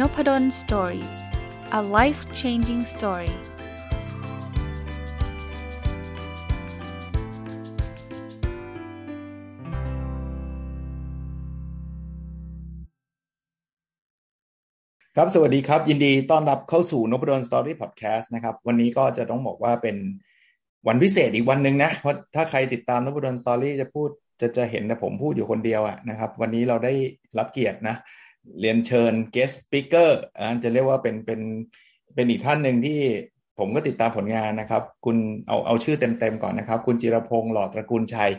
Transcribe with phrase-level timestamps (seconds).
[0.00, 1.06] Nopadol Story
[1.78, 3.32] a life changing story
[15.34, 19.96] สวัสดีครับ ยินดีต้อนรับเข้าสู่นพดล Story Podcast นะครับ วันนี้ก็จะต้องบอกว่าเป็น
[20.88, 24.08] วันพิเศษอีกวันหนึ่งนะ เพราะถ้าใครติดตามนพดล Story จะพูด
[24.40, 26.92] จะจะเห็นแต่ผมพูดอยู่คนเดียวอะนะครับ วันนี้เราได้
[27.38, 27.96] รับเกียรตินะ
[28.60, 31.40] เรียนเชิญ guest speaker อ่าจะเรียกว่าเป็นเป็น
[32.14, 33.00] เป็นอีกท่านหนึ่งที่
[33.58, 35.16] ผมก็ติดตามผลงานนะครับ คุณ
[35.48, 38.30] เอาเอาชื่อเต็มๆก่อนนะครับ คุณจิรพงศ์หล่อตระกูลชัย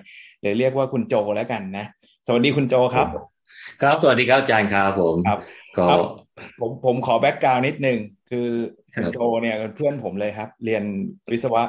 [0.41, 1.85] หรือเรียกว่าคุณโจแล้วกันนะ
[2.27, 3.07] สวัสดีคุณโจครับ
[3.81, 5.39] ครับสวัสดีครับอาจารย์ครับผมครับ
[5.77, 5.95] ก็
[6.59, 8.47] ผมผมขอแบ็กกราวนิดนึงคือ
[8.95, 10.83] คุณโจเนี่ยเพื่อนผมเลยครับ เรียน
[11.31, 11.63] วิศวะ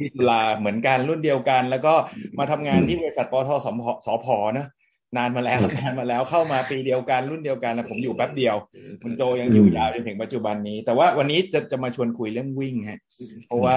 [0.00, 1.94] วิทยาเหมือนกันรุ่นเดียวกัน แล้วก็
[2.38, 3.66] มาทำงานที่บริษัทปทส
[4.06, 4.26] สพ
[4.58, 4.66] นะ
[5.16, 8.56] นานมาแล้วนานมาแล้วเข้ามาปีเดียวกันรุ่นเดียวกันแล้วผมอยู่แป๊บเดียว
[9.02, 13.00] คุณโจยังอยู่ยาวจนถึงปัจจุบันนี้ แต่ว่าวันนี้จะจะมาชวนคุยเรื่องวิ่งฮะ
[13.46, 13.76] เพราะว่า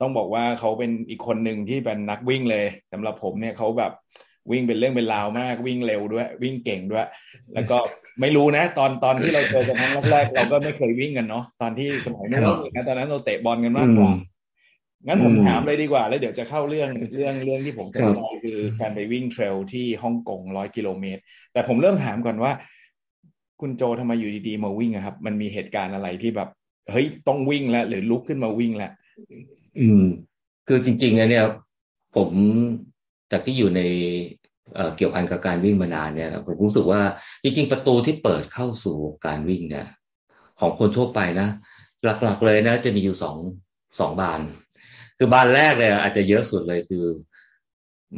[0.00, 3.92] ต้องบอกว่าเขาเป็นอีกคนหนึ่งที่เป็นนักวิ่งเลยสำหรับผมเนี่ยเขาแบบ
[4.50, 7.06] วิ่งเป็นเรื่องเป็นราวมากวิ่งเร็วด้วย วิ่งเก่งด้วย
[7.54, 7.78] แล้วก็
[8.20, 12.42] ไม่รู้นะ ตอนตอนที่เราเจอกันครั้งแรกเราก็ไม่เคยวิ่งกันเนาะตอนที่สมัยนู้น
[12.74, 14.10] นะตอนนั้นเราเตะบอลกันมากกว่า
[15.06, 21.20] งั้นผมถามเลยดีกว่า แล้วเดี๋ยวจะเข้าเรื่องเรื่องเรื่องที่ผมสนใจคือการไปวิ่งเทรลที่ฮ่องกงร้อยกิโลเมตร
[21.52, 22.52] แต่ผมเริ่มถามก่อนว่า
[23.60, 26.48] คุณโจทำไมอยู่ดีๆมาวิ่งอะครับ มันมีเหตุการณ์อะไรที่แบบ
[26.90, 28.92] เฮ้ยต้องวิ่งแล้ว หรือลุกขึ้นมาวิ่งแล้ว
[29.80, 30.04] อืม
[30.68, 31.44] คือจริงๆเนี่ย
[32.16, 32.30] ผม
[33.32, 33.80] จากที่อยู่ใน
[34.96, 37.02] เกี่ยวพันกับการวิ่งมานานเนี่ยผมรู้สึกว่า
[37.42, 39.86] จริงๆประตูที่เปิดเข้าสู่การวิ่งเนี่ย
[40.60, 41.48] ของคนทั่วไปนะ
[42.04, 43.36] หลักๆเลยนะ จะมีอยู่สอง
[43.98, 44.40] สองบาน
[45.22, 47.04] คือบานแรกเลยอาจจะเยอะสุดเลยคือ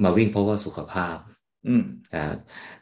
[0.03, 1.17] มาวิ่งเพราะว่าสุขภาพ
[1.67, 2.35] อืมอ่า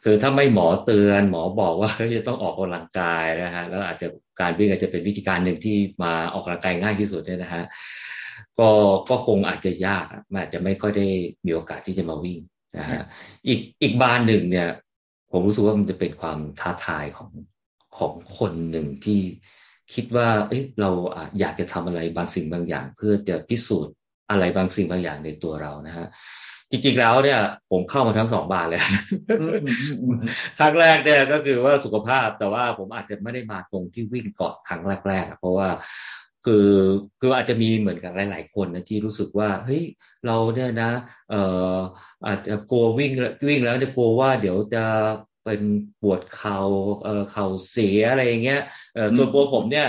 [0.03, 4.07] คือถ้าไม่หมอเตือนหมอบอกว่าจะต้องออกกำลังกายนะฮะ แล้วอาจจะ
[4.41, 7.63] การวิ่งอาจจะเป็นวิธีการหนึ่งที่มาออกกำลังกายง่ายที่สุดเนี่ยนะฮะ
[8.59, 8.69] ก็
[9.09, 11.07] ก็คงอาจจะยากมันอาจจะไม่ค่อยได้
[11.45, 12.39] มีโอกาสที่จะมาวิ่ง
[12.77, 13.01] นะฮะ
[13.47, 14.67] อีกอีกบานหนึ่งเนี่ย
[15.31, 17.31] ผมรู้สึกว่ามันจะเป็นความท้าทายของ
[17.97, 19.21] ของคนหนึ่งที่
[19.93, 20.89] คิดว่า เอ๊ะเรา
[21.39, 23.93] อยากจะทำอะไรบางสิ่งบางอย่าง เพื่อจะพิสูจน์
[24.31, 26.07] อะไรบางสิ่งบางอย่างในตัวเรานะฮะ
[26.71, 27.39] จริงๆแล้วเนี่ย
[27.71, 28.81] ผมเข้ามาทั้งสองบานเลย
[30.59, 35.69] ครั้งแรกเนี่ยก็คือว่าสุขภาพแต่ว่าผมอาจจะไม่ได้มาตรงที่วิ่งเกาะครั้งแรกๆเพราะว่า
[36.45, 36.69] คือ
[37.19, 39.83] คืออาจจะมีเหมือนกับหลาย ๆ คนนะที่รู้สึกว่าเฮ้ย
[40.25, 40.91] เราเนี่ยนะ
[41.29, 41.41] เอ่
[41.73, 41.75] อ
[42.27, 43.11] อาจจะกลัววิ่ง
[43.49, 44.85] วิ่งแล้วจะกลัวว่าเดี๋ยวจะ
[45.45, 45.61] เป็น
[46.01, 46.59] ปวดเขา่า
[47.03, 48.61] เอ่อเข่าเสียอะไรอย่างเงี้ย
[48.95, 49.87] เอ่อตัวตัวผมเนี่ย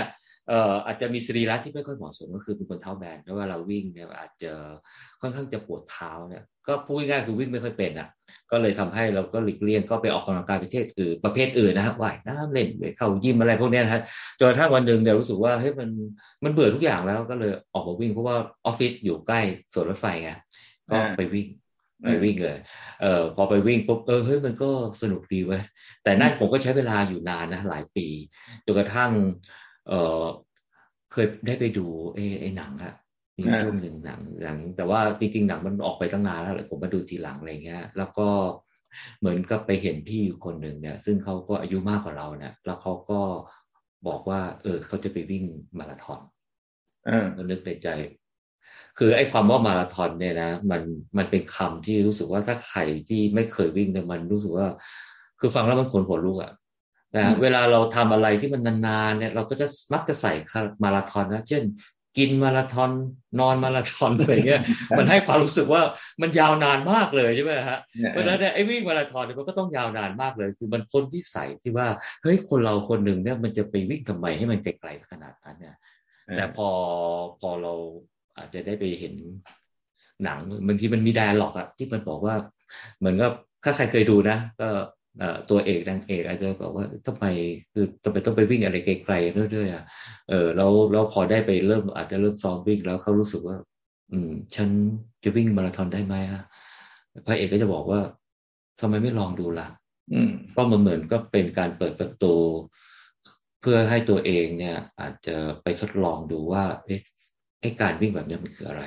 [0.49, 4.51] เอ่ออาจจะมีสรีระที่ไม่ค่อยเหมาะสมก็คือเป็นคนเท้าแบนแล้วเวลาวิ่งเนี่ยอาจจะ
[5.21, 8.07] ค่อนข้างจะปวดเท้าเนี่ยก็พูดง่ายคือวิ่งไม่ค่อยเป็นอะ
[8.51, 14.01] ก็เลยทำให้เราก็หลีกเลี่ยงก็ไปออกกำลังกายประเภทอื่นประเภทอื่นนะฮะว่ายน้ำเล่นไปเข้ายิมอะไรพวกนี้นะฮะ
[14.39, 15.89] จนถ้าวันหนึ่งเดี๋ยวรู้สึกว่าเฮ้ยมัน
[16.43, 19.41] มันเบื่อทุกอย่างแล้วก็เลยออกมาวิ่งเพราะว่าออฟฟิศอยู่ใกล้
[19.73, 20.31] สวนรถไฟไง
[20.91, 21.47] ก็ไปวิ่ง
[22.03, 22.57] ไปวิ่งเลย
[23.01, 24.69] เออพอไปวิ่งปุ๊บเออเฮ้ยมันก็
[25.01, 25.63] สนุกดีเว้ย
[26.03, 28.07] แต่นั่นผมก็ใช้เวลาอยู่นานนะหลายปี
[28.65, 29.11] จนกระทั่ง
[29.87, 30.23] เออ
[31.11, 32.93] เคยได้ไปดูไอ้ไอ้หนังอะ
[33.37, 38.27] มีช่วงหนึ่งหนังหนัง แต่ว่าจริงๆหนังมันออกไปตั้งนานแล้วผมมาดูทีหลังอะไรเงี้ย แล้วก็
[39.19, 43.21] เหมือนกับไปเห็นพี่อยู่คนหนึ่งเนี่ย ซึ่งเขาก็อายุมากกว่าเราเนี่ยแล้วเขาก็
[44.07, 45.43] บอกว่า เออเขาจะไปวิ่ง
[45.79, 46.19] มาราธอน
[47.35, 47.87] ก็นึกในใจ
[48.97, 50.81] คือไอ้ความว่ามาราธอนเนี่ยนะมัน
[51.17, 52.79] มันเป็นคำที่รู้สึกว่าถ้าใคร
[53.09, 54.67] ที่ไม่เคยวิ่งเนี่ยมันรู้สึกว่า
[55.39, 56.51] คือฟังแล้วมันขนหัวลุกอะ
[57.15, 60.33] นะเวลาเราทำอะไรที่มันนานๆเนี่ยเราก็จะมักจะใส่
[60.83, 61.63] มาราธอนนะเช่น
[62.17, 62.91] กินมาราธอน
[63.39, 64.61] นอนมาราธอนอะไรเงี้ย
[64.97, 65.81] มันให้ความรู้สึกว่า
[66.21, 67.79] มันยาวนานมากเลยใช่ไหมฮะ
[68.09, 71.87] เพราะฉะนั้นไอ้วิ่งมาราธอนมันก็ต้องยาวนานมากเลย คือมันพ้นวิสัยที่ว่า
[72.23, 75.75] เฮ้ยคนเราคนหนึ่งเนี่ยมันจะไปวิ่งทำไมให้มันไกลๆขนาดนั้นเนี่ย
[76.35, 76.69] แต่พอ
[77.39, 77.73] พอเรา
[78.37, 79.15] อาจจะได้ไปเห็น
[80.23, 82.35] หนังบางทีมันมีแดร์หลอกอะที่มันบอกว่า
[82.97, 83.33] เหมือนกับ
[83.63, 84.67] ถ้าใครเคยดูนะก็
[85.49, 87.25] ตัวเอกนางเอกอาจจะบอกว่าทำไม
[87.73, 89.83] คือทำไมต้องไปวิ่งอะไรไกลๆเรื่อยๆอะ
[90.29, 93.57] เออแล้วแล้วพอได้ไปเริ่มอาจจะเริ่มซ้อมวิ่งแล้วเขารู้สึกว่า
[94.11, 94.69] อืม ฉัน
[95.23, 96.43] จะวิ่งมาราธอนได้ไหมอะ
[97.25, 97.99] พระเอกก็จะบอกว่า
[98.81, 99.67] ทำไมไม่ลองดูล่ะ
[100.13, 102.33] อืมก็มันเหมือนก็เป็นการเปิดประตู
[103.61, 107.01] เพื่อให้ตัวเองเนี่ย อาจจะไปทดลองดูว่าเอ๊ะ
[107.61, 108.83] ไอ้การวิ่งแบบนี้มันคืออะไร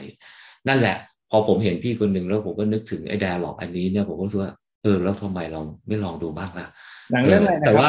[0.69, 0.97] นั่นแหละ
[1.31, 4.53] พอผมเห็นพี่คนหนึ่งแล้วผมก็นึกถึงไอ้แดร์หลอกอันนี้เนี่ยผมก็รู้สึกว่า
[4.87, 6.67] เออ แล้วทำไมเราไม่ลองดูบ้างล่ะ
[7.13, 7.89] หนังเรื่องอะไรนะแต่ว่า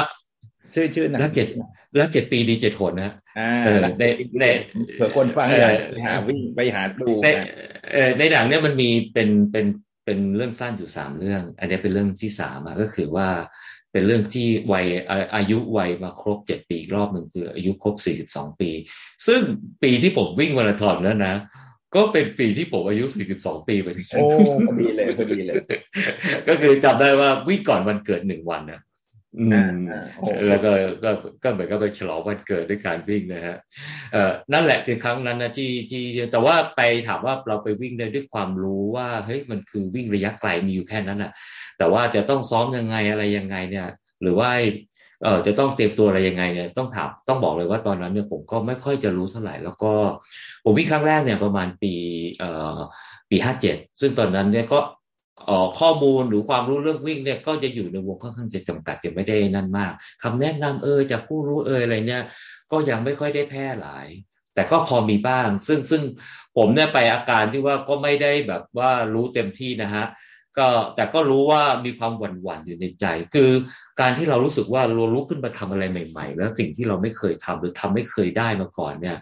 [0.74, 1.48] ชื่อชื่อหนังแล้วเจ็ด
[1.98, 3.52] แล้วเจ็ดปีดีเจ็ดหนนะอ่า
[4.00, 4.04] ใน
[4.40, 4.46] ใน
[4.96, 7.28] เผื่อคนฟังอยากไปหาวิ่งไปหาดูใน
[8.20, 9.66] ในหนังเนี้ยมันมีเป็นเป็น
[10.06, 14.86] เป็นเรื่องสั้นอยู่สามเรื่อง อันนี้เป็นเรื่องที่สามก็คือว่าเเป็นเรื่องที่วัย
[15.36, 18.70] อายุวัยมาครบเจ็ดปีรอบหนึ่งคืออายุครบสี่สิบสองปี
[19.28, 19.40] ซึ่ง
[19.84, 21.36] ปีที่ผมวิ่งมาราธอนนั้นนะ
[21.96, 24.26] ก็เป็นปีที่ผมอายุสี่สิบสองปีไปถึงโอ้
[24.68, 25.56] พอดีเลยพอดีเลย
[26.48, 28.82] ก็คือจำได้ว่าวิ่งก่อนวันเกิดหนึ่งวันนะ
[30.48, 30.72] แล้วก็
[31.04, 31.12] ก็
[31.44, 33.58] ก็เหมือนกับไปฉลองวันเกิดด้วยการวิ่งนะฮะ
[34.14, 41.32] เอ่อนั่นแหละคือครั้งนั้นนะที่ที่แต่ว่าไปถามว่าเราไปวิ่งได้ด้วยความรู้ว่าเฮ้ยมันคือวิ่งระยะไกลมีอยู่แค่นั้นอะ
[41.78, 43.88] แต่ว่าจะต้องซ้อมยังไงอะไรยังไงเนี่ย
[44.22, 44.50] หรือว่า
[45.24, 49.92] เออจะต้องเตรียมตัวอะไรยังไงเนี่ยต้องถามต้องบอกเลยว่าตอนนั้นเนี่ยผมก็ไม่ค่อยจะรู้เท่าไหร่ แล้วก็
[50.64, 51.94] ผมวิ่งครั้งแรกเนี่ยประมาณปี
[52.40, 52.78] เอ่อ
[53.30, 54.80] ปีห้าเจ็ดซึ่งตอนนั้นเนี่ยก็
[55.50, 59.92] ออข้อมูลหรือความรู้เรื่องวิ่งเนี่ยก็จะอยู่ในวงค่อนข้างจะจำกัดจะไม่ได้นั่นมาก
[60.24, 62.24] คำแนะนำเออจากผู้รู้เอออะไรเนี่ย
[62.72, 64.08] ก็ยังไม่ค่อยได้แพร่หลาย
[64.54, 66.02] แต่ก็พอมีบ้าง ซึ่งซึ่ง
[66.58, 70.06] ผมเนี่ยไปอาการที่ว่าก็ไม่ได้แบบว่ารู้เต็มที่นะฮะ
[70.58, 73.52] ก็แต่ก็รู้ว่ามีความหวั่นหวั่นอยู่ในใจ คือ
[74.00, 79.18] การที่เรารู้สึกว่าเราลุกขึ้นมาทำอะไรใหม่ ๆ แล้วสิ่งที่เราไม่เคยทำหรือทำไม่เคยได้มาก่อนเนี่ย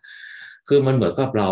[0.67, 1.49] คือมันเหมือนกับเรา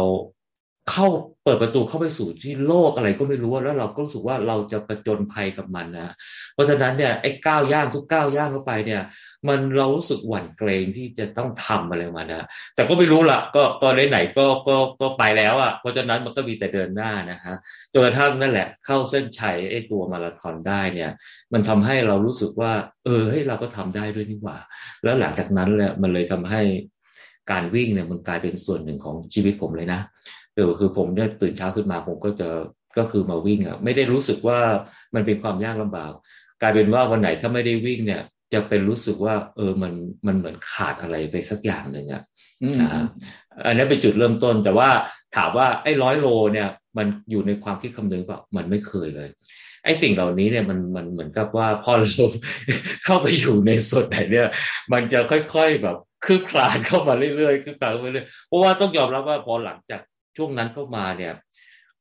[0.92, 1.08] เข้า
[1.44, 6.14] เปิดประตูเข้าไปสู่ที่โลกอะไรก็ไม่รู้แล้วเราก็รู้สึกว่าเราจะประจนภัยกับมันนะ
[6.54, 9.02] เพราะฉะนั้นเนี่ยไอ้ก้าวย่างทุกก้าวย่างเข้าไปเนี่ย
[9.48, 17.56] มันเรารู้สึกหวั่นเกรงที่จะต้องทำอะไรมานะแต่ก็ไม่รู้ละก็ตอนไหนก็ก็ก็ไปแล้วอะ่ะเพราะฉะนั้นมันก็มีแต่เดินหน้านะฮะ
[17.94, 21.12] จนกระทั่งนั่นแหละเข้าเส้นชัยไอ้ตัวมาราธอนได้เนี่ย
[21.54, 22.74] มันทำให้เรารู้สึกว่า
[23.06, 24.58] เออให้เราก็ทำได้ด้วยนี่หว่า
[25.04, 26.62] แล้วหลังจากนั้นแหละมันเลยทำให้
[27.52, 30.02] การวิ่งเนี่ยมันกลายเป็นส่วนหนึ่งของชีวิตผมเลยนะ
[30.56, 32.50] เออคือผมเนี่ยตื่นเช้าขึ้นมาผมก็จะ
[32.98, 34.60] ก็คือมาวิ่งอะไม่ได้รู้สึกว่า
[35.16, 36.12] มันเป็นความยากลำบาก
[36.62, 38.22] กลายเป็นว่าวันไหนถ้าไม่ได้วิ่งเนี่ย
[38.54, 39.94] จะเป็นรู้สึกว่า เออมัน
[40.28, 42.24] มันเหมือนขาดอะไรไปสักอย่างหนึ่งอะ
[43.66, 44.90] อันนี้เป็นจุดเริ่มต้น แต่ว่า
[45.36, 49.30] ถามว่าไอ้ร้อยโลเนี่ย มันอยู่ในความคิดคำนึงเปล่ามันไม่เคยเลย
[49.84, 52.26] ไอ้สิ่งเหล่านี้เนี่ยมันมันเหมือนกับว่าพอเรา
[53.06, 54.48] เข้าไปอยู่ในส่วนไหนเนี่ย
[54.94, 60.02] มันจะค่อยๆแบบคืบคลานเข้ามาเรื่อยๆคืบคลานไปเรื่อยเพราะว่าต้องยอมรับว่าพอหลังจาก
[60.38, 61.34] ช่วงนั้นเข้ามาเนี่ย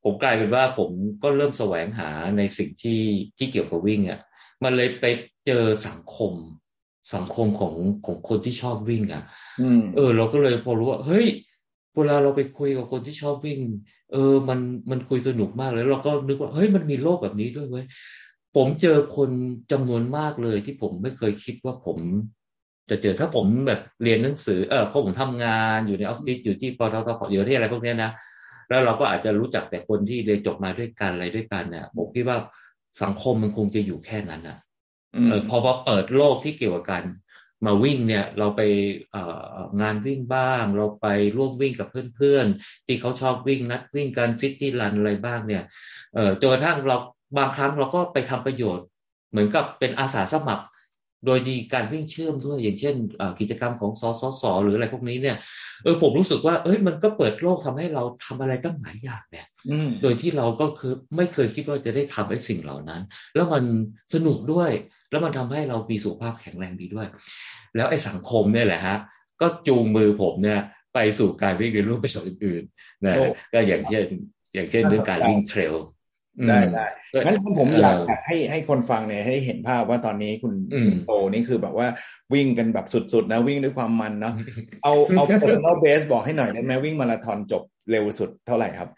[0.05, 0.91] ผมกลายเป็นว่าผม
[1.23, 3.03] ก็เริ่มแสวงหาในสิ่งที่
[3.39, 4.21] ที่เกี่ยวกับวิ่งอะ่ะ
[4.63, 5.05] มันเลยไป
[5.47, 6.33] เจอสังคม
[7.15, 7.75] สังคมของ
[8.07, 9.23] ของคนที่ชอบวิ่งอะ่ะ
[9.97, 11.27] เออ เราก็เลยพอรู้ว่า เฮ้ย
[11.97, 13.61] เวลาเราไปคุยกับคนที่ชอบวิ่ง
[14.13, 14.61] เออ มัน
[14.91, 17.85] มันคุยสนุกมากเลยเราก็นึกว่าเฮ้ยมันมีโลกแบบนี้ด้วยเว้ย
[18.57, 19.31] ผมเจอคน
[19.73, 21.99] จำนวนมากเลยที่ผมไม่เคยคิดว่าผม
[22.91, 28.11] จะเจอถ้าผมแบบเรียนหนังสือเออพอผมทำงานอยู่ในออฟฟิศอยู่ที่ปตทอยู่ที่อะไรพวกนี้นะ
[28.69, 32.39] แล้วเราก็อาจจะรู้จักแต่คนที่เรียนจบมาด้วยกันอะไรด้วยกันเนี่ยผมคิดว่า
[33.03, 34.59] สังคมมันคงจะอยู่แค่นั้นอะ
[35.29, 37.05] เออพอพอเปิดโลกที่เกี่ยวกับการ
[37.67, 38.63] มาวิ่งเนี่ยเราไป
[39.81, 41.07] งานวิ่งบ้าง เราไป
[41.37, 45.63] ร่วมวิ่งกับเพื่อนๆ ที่เขาชอบวิ่งนัดวิ่งกันซิตี้รันอะไรบ้างเนี่ย
[46.15, 46.97] เออจนกระทั่งเรา
[47.39, 48.87] บางครั้งเราก็ไปทำประโยชน์
[49.31, 50.65] เหมือนกับเป็นอาสาสมัคร
[51.27, 52.95] โดยดีการวิ่งเชื่อมด้วยอย่างเช่น
[53.41, 55.37] กิจกรรมของสสสหรืออะไรพวกนี้เนี่ย
[55.85, 59.47] เออผมรู้สึกว่าเอ้ยมันก็เปิดโลกทำให้เราทำอะไรตั้งหลายอย่างเนี่ย
[60.03, 63.03] โดยที่เราก็คือไม่เคยคิดว่าจะได้ทำไอ้สิ่งเหล่านั้น
[63.35, 63.65] แล้วมัน
[64.15, 64.71] สนุกด้วย
[65.11, 67.07] แล้วมันทำให้เรามีสุขภาพแข็งแรงดีด้วย
[67.77, 68.97] แล้วไอ้สังคมเนี่ยแหละฮะ
[69.41, 70.61] ก็จูงมือผมเนี่ย
[70.95, 73.17] ไปสู่การวิ่งในรูปแบบอื่นๆนะ
[73.55, 74.07] ก็อย่างเช่น
[74.55, 75.75] อย่างเช่นเรื่องการวิ่งเทรล
[76.49, 76.87] ได้ได้
[77.25, 77.97] งั้นผมอยาก
[78.27, 80.53] ให้ให้คนฟังเนี่ยให้เห็นภาพว่าตอนนี้คุณ
[81.07, 81.89] โตนี่คือแบบว่า
[82.35, 84.35] วิ่งกันแบบสุดๆนะวิ่งด้วยความมันเนาะ
[84.83, 88.89] เอาเอา personal base บอกให้หน่อยได้ไหมวิ่งมาราธอนจบเร็วสุดเท่าไหร่ครับ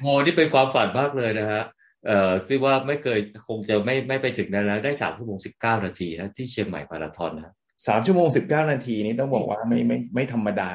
[0.00, 1.62] โหนี่เป็นความฝันมากเลยนะฮะ
[2.06, 7.54] เอ่อที่ว่าไม่เคยคงจะไม่ไม่ไปถึงนั้นแล้วได้สามชั่วโมงสิบเก้านาทีนะที่เชียงใหม่มาราธอนนะ
[7.86, 10.68] สามชั่วโมงสิบเก้านาทีนี้ต้องบอกว่าไม่ไม่ไม่ธรรมดา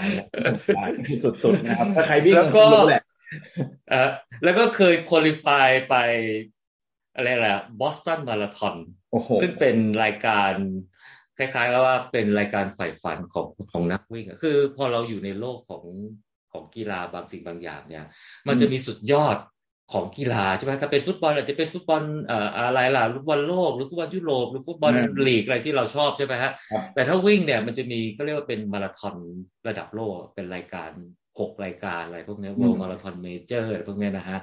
[1.23, 3.01] สุดๆนะครับถ้าใครวิ่งก็แหละ
[3.91, 3.93] อ
[4.43, 5.95] แล้วก็เคยคุริฟายไป
[7.15, 8.75] อะไรแหละบอสตันมาราธอน
[9.41, 10.53] ซึ่งเป็นรายการ
[11.37, 15.83] คล้ายๆว่าเป็นรายการใฝ่ฝันของของนักวิ่งคือพอเราอยู่ในโลกของ
[16.51, 18.05] ของกีฬาบางสิ่งบางอย่างเนี่ย
[18.47, 19.37] มันจะมีสุดยอด
[19.93, 24.93] ของกีฬาใช่ไหมถ้าเป็นฟุตบอลอาจจะเป็นฟุตบอลเอ่ออะไรล่ะฟุตบอลโลกหรือฟุตบอลยุโรปหรือฟุตบอล
[25.27, 26.51] ลีกอะไรที่เราชอบใช่ไหมฮะ
[26.95, 29.15] แต่ถ้าวิ่งเนี่ยมันจะมีก็เรียกว่าเป็นมาราธอน
[29.67, 30.91] ระดับโลกเป็นรายการ
[31.39, 34.39] หกรายการอะไรพวกนี้ World Marathon Major อะไรพวกนี้นะฮะ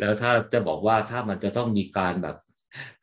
[0.00, 2.36] แล้วถ้าจะบอกว่าถ้ามันจะต้องมีการแบบ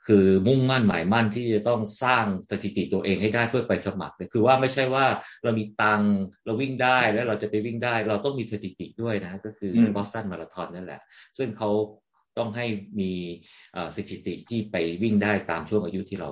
[0.08, 5.06] คือมุ่งมั่นหมายมั่นที่จะต้องสร้างสถิติตัวเองให้ได้เพื่อไปสมัครคือว่าไม่ใช่ว่า
[5.44, 6.02] เรามีตัง
[6.46, 11.02] เราวิ่งได้แล้วเราจะไปวิ่งได้ เราต้องมีสถิติด้วยนะ ก็คือบอสตันมาราธอนนั่นแหละ
[11.38, 11.70] ซึ่งเขา
[12.38, 12.66] ต้องให้
[13.00, 13.12] มี
[13.96, 16.30] สถิติที่ไปวิ่งได้ตามช่วงอายุที่เรา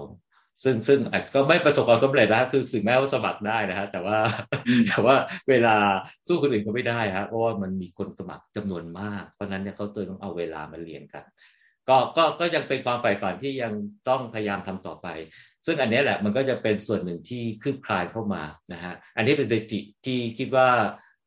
[0.64, 4.18] ซึ่งซึ่งอาจก็ไม่ประสบความสำเร็จนะคือถึงแม้ว่าสมัครได้นะฮะแต่ว่า
[4.88, 5.16] แต่ว่า
[5.50, 5.76] เวลา
[6.28, 11.24] สู้คนอื่นก็ไม่ได้ครับเพราะว่ามันมีคนสมัครจำนวนมาก เพราะนั้นเนี่ยเขาเตยต้องเอาเวลามาเรียนกัน
[11.90, 13.74] ก็ก็ก็ยังเป็นความใฝ่ฝันที่ยัง
[14.10, 15.08] ต้องพยายามทำต่อไป
[15.66, 20.68] ซึ่งอันนี้แหละมันก็จะเป็นส่วนหนึ่งที่คืบคลายเข้ามานะฮะอันนี้เป็นตัวจิที่คิดว่า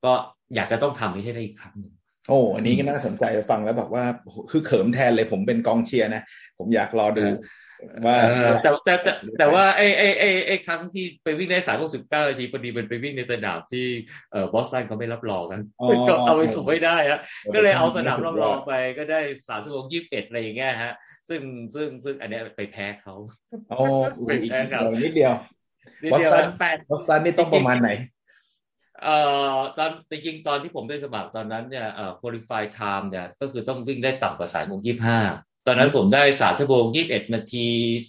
[0.05, 0.13] ก็
[0.55, 1.93] อยากจะต้องทำให้ได้อีกครั้งหนึ่ง
[2.29, 4.05] โอ้อันนี้ก็น่าสนใจฟังแล้วแบบว่า
[4.51, 6.23] คือเขิมแทนเลยผมเป็นกองเชียร์นะ
[6.59, 7.25] ผมอยากรอดู
[8.07, 8.17] ว่า
[8.63, 13.87] แต่แต่แต่แต่ว่าไอ้ไอ้ไอ้ไอ้ครั้งที่ไปวิ่งได้สามหกสิบเก้านาทีพอดีมันไปวิ่งในสนามที่
[14.33, 15.63] เอ่อบอสตันเขาไม่รับรองกัน
[16.09, 17.21] ก็เอาไปส่งไม่ได้ฮะ
[17.55, 20.93] ก็เลยเอาสนามรับรองไปก็ได้สามชั่วโมงยี่สิบเอ็ดอะไรอย่างเงี้ยฮะ
[21.29, 21.41] ซึ่ง
[21.75, 23.15] ซึ่งซึ่งอันนี้ไปแพ้เขา
[23.69, 23.85] โอ้
[24.29, 25.35] ไปแพ้เขานิดเดียว
[26.13, 26.47] บอสตัน
[26.91, 27.91] บอสตันนี่ต้องประมาณไหน
[29.03, 29.17] เอ่
[29.55, 35.19] อตอนจริงๆตอนที่ผมได้สมัครตอนนั้นเนี่ยเอ่อ qualify time เนี่ยก็คือต้องวิ่งได้ต่ำกว่าสายโมงยี่ห้า
[35.67, 37.67] ตอนนั้นผมได้สามชั่วโมงยี่สิบเอ็ดนาที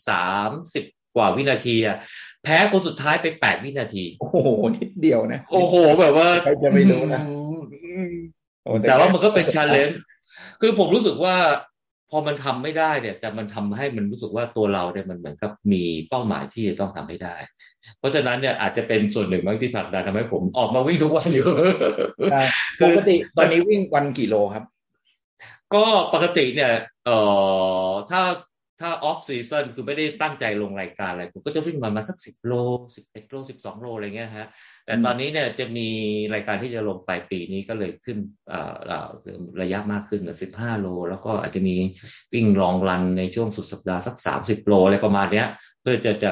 [0.09, 0.83] สามสิบ
[1.15, 1.97] กว่าวินาทีอะ
[2.43, 7.21] แพ้คนสุดท้ายไปแปดวินาที โอ้โหนิดเดียวนะ โอ้โห แบบว่าใครจะไม่รู้นะ
[8.87, 9.99] แต่ว่ามันก็เป็นชาเลนจ์
[10.61, 11.35] คือผมรู้สึกว่า
[12.11, 17.35] พอมันทำไม่ได้เนี่ย แต่มันทำให้มันรู้สึกว่าตัวเราเนี่ยมันเหมือนกับมีเป้าหมายที่จะต้องทำให้ได้
[17.99, 21.47] เพราะฉะนั้นเนี่ยอาจจะเป็นส่วนหนึ่งบางที่ผลักดันทำให้ผมออกมาวิ่งทุกวันอยู่
[22.83, 24.63] ปกติตอนนี้วิ่งวันกี่โลครับ
[25.73, 26.71] ก็ปกติเนี่ย
[27.05, 27.17] เอ่
[27.89, 28.21] อ ถ้า
[28.81, 32.53] ถ้า off season คือไม่ได้ตั้งใจลงรายการอะไรผมก็จะวิ่งมามาสักสิบโล
[32.95, 34.47] สิบเอ็ดโลสิบสองโลอะไรเงี้ยฮะ
[34.85, 35.87] แต่ตอนนี้เนี่ยจะมี
[36.33, 38.17] รายการที่จะลงปลายปีนี้ก็เลยขึ้น
[38.49, 38.59] เอ่
[39.05, 39.09] อ
[39.61, 41.75] ระยะมากขึ้นสิบห้าโล แล้วก็อาจจะมี
[42.33, 45.47] วิ่ง long run ในช่วงสุดสัปดาห์สักสามสิบโลอะไรประมาณเนี้ย
[45.81, 46.31] เพื่อจะจะ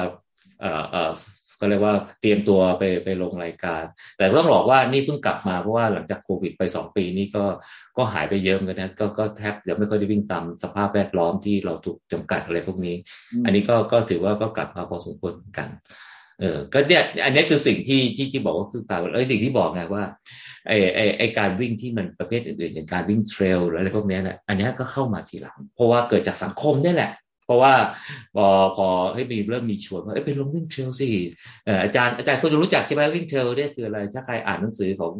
[1.64, 3.84] เอ่อเอ่อก็เรียกว่าเตรียมตัวไปไปลงรายการ
[4.18, 7.44] แต่ต้องบอกว่านี่เพิ่งกลับมาเพราะว่าหลังจากโควิดไปสองปีนี่ก็
[7.96, 12.96] ก็หายไปเยอะเหมือนกันนะก็ก็แทบจะไม่ค่อยได้วิ่งตามสภาพแวดล้อมที่เราถูกจำกัดอะไรพวกนี้
[13.44, 15.68] อันนี้ก็ก็ถือว่าก็กลับมาพอสมควรเหมือนกัน
[16.40, 20.04] เออ ก็เนี่ยอันนี้คือสิ่งที่ที่ที่บอกว่าคือการเอ้ยสิ่งที่บอกไงว่า
[20.68, 27.10] ไอไอไอการวิ่งที่มันประเภทอื่นๆอย่างการวิ่งเทรลหรืออะไรพวกนี้เนี่ยอันนี้ก็เข้ามาทีหลัง เพราะว่าเกิดจากสังคมนี่แหละ
[27.46, 27.72] เพราะว่า
[28.36, 28.46] พอ
[28.76, 31.10] พอให้มีเริ่มมีชวนว่าไปลงวิ่งเทรลสิ
[31.84, 35.12] อาจารย์อาจารย์คงจะรู้จักใช่ไหมวิ่งเทรลเนี่ยคืออะไร ถ้าใครอ่านหนังสือของ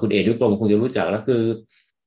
[0.00, 1.42] คุณเอดุกรมคงจะรู้จักแล้วคือ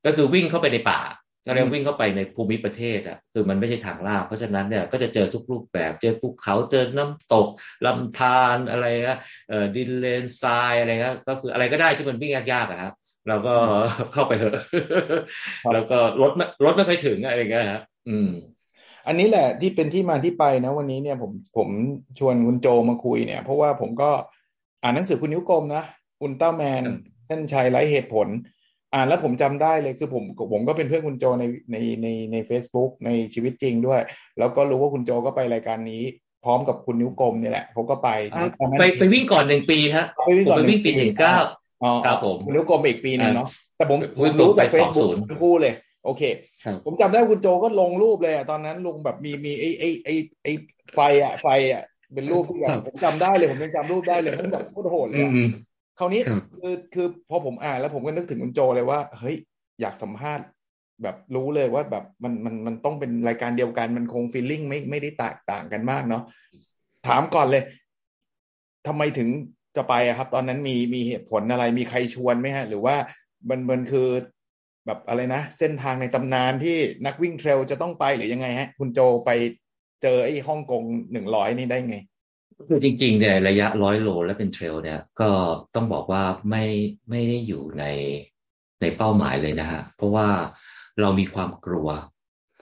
[0.06, 1.00] ก็คือวิ่งเข้าไปในป่า
[1.46, 7.48] ก็เรียกวิ่งเข้าไปในภูมิประเทศอะคือมันไม่ใช่ทางลาดเพราะฉะนั้นเนี่ยก็จะเจอทุกรูปแบบ เจอภูเขาเจอน้ำตก
[7.86, 9.18] ลำธารอะไรอะ
[9.76, 12.92] ดินเลนทรายอะไรก็ก็คืออะไรก็ได้ที่มันวิ่งยากๆอะครับ
[13.28, 13.54] เราก็
[14.12, 14.64] เข้าไปเถอะ
[15.74, 16.32] แล้วก็รถ
[16.64, 18.30] รถไม่ค่อยถึงอะไรเงี้ยฮะอืม
[19.06, 21.68] อันนี้แหละที่เป็นที่มาที่ไปนะ วันนี้เนี่ยผมผม
[22.18, 24.10] ชวนคุณโจมาคุยเนี่ย เพราะว่าผมก็
[24.82, 25.84] อ่านหนังสือคุณนิ้วกลมนะ
[26.22, 26.84] อุลตร้าแมน
[27.26, 28.28] เส้นชัยไร้เหตุผล
[28.94, 34.00] อ่านแล้วผมจำได้เลยคือผมผมก็เป็นเพื่อนคุณโจในในในใน a c e b o o k ในชีวิตจริงด้วย
[34.38, 36.02] แล้วก็รู้ว่าคุณโจก็ไปรายการนี้
[36.44, 38.08] พร้อมกับคุณนิ้วกลมนี่แหละผมก็ไป
[38.78, 41.36] ไปไปวิ่งก่อนหนึ่งปีฮะไปวิ่งก่อนไปวิ่งปีหนึ่งเก้า
[42.06, 43.98] ครับผมคุณนิ้วกลมอีกปีหนึ่งเนาะแต่ผม
[44.40, 45.74] รู้จากเฟซบุ๊กทั้งคู่เลย
[46.06, 46.22] โอเค
[46.84, 50.52] ผมจำได้คุณโจก็ลงรูปเลยอะตอนนั้นลงแบบมีมีไอ้ไอ้ไอ้ไอ้
[50.94, 51.82] ไฟอะไฟอะ
[52.14, 55.26] เป็นรูปที่แบบผมจำได้เลยผมยังจำรูปได้เลยมันแบบโคตรโหดเลย
[55.98, 56.22] คราวนี้
[56.56, 59.36] คือคือพอผมอ่านแล้วผมก็นึกถึงคุณโจเลยว่า เฮ้ย
[59.80, 60.46] อยากสัมภาษณ์
[61.02, 66.22] แบบรู้เลยว่าแบบมันมันมันต้องเป็นรายการเดียวกันมันคงฟีลลิ่งไม่ไม่ได้แตกต่างกันมากเนาะ
[67.06, 67.62] ถามก่อนเลย
[68.86, 69.28] ทำไมถึง
[69.76, 72.96] จะไปอะครับ ตอนนั้นมีมีเหตุผลอะไร มีใครชวนไหมฮะ หรือว่า
[73.48, 74.08] มันมันคือ
[74.86, 76.76] แบบอะไรนะ เส้นทางในตำนานที่
[77.06, 79.30] นักวิ่งเทรลจะต้องไปหรือยังไงฮะ คุณโจไป
[80.02, 81.96] เจอไอ้ฮ่องกงหนึ่งร้อยนี่ได้ไง
[82.68, 85.30] คือจริงๆเนี่ยระยะร้อยโลและเป็นเทรลเนี่ย ก็
[85.74, 86.64] ต้องบอกว่าไม่
[87.10, 87.84] ไม่ได้อยู่ใน
[88.80, 90.28] ในเป้าหมายเลยนะฮะ เพราะว่า
[91.00, 91.88] เรามีความกลัว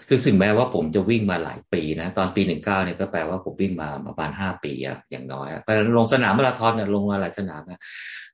[0.08, 7.80] คือถึงแม้ว่าผมจะวิ่งมาหลายปีนะตอนปีหนึ่งเก้าเนี่ยก็แปลว่าผมวิ่งมาประมาณห้าปีอะอย่างน้อยแต่ลงสนามมาราธอนเนี่ยลงมาหลายสนามนะ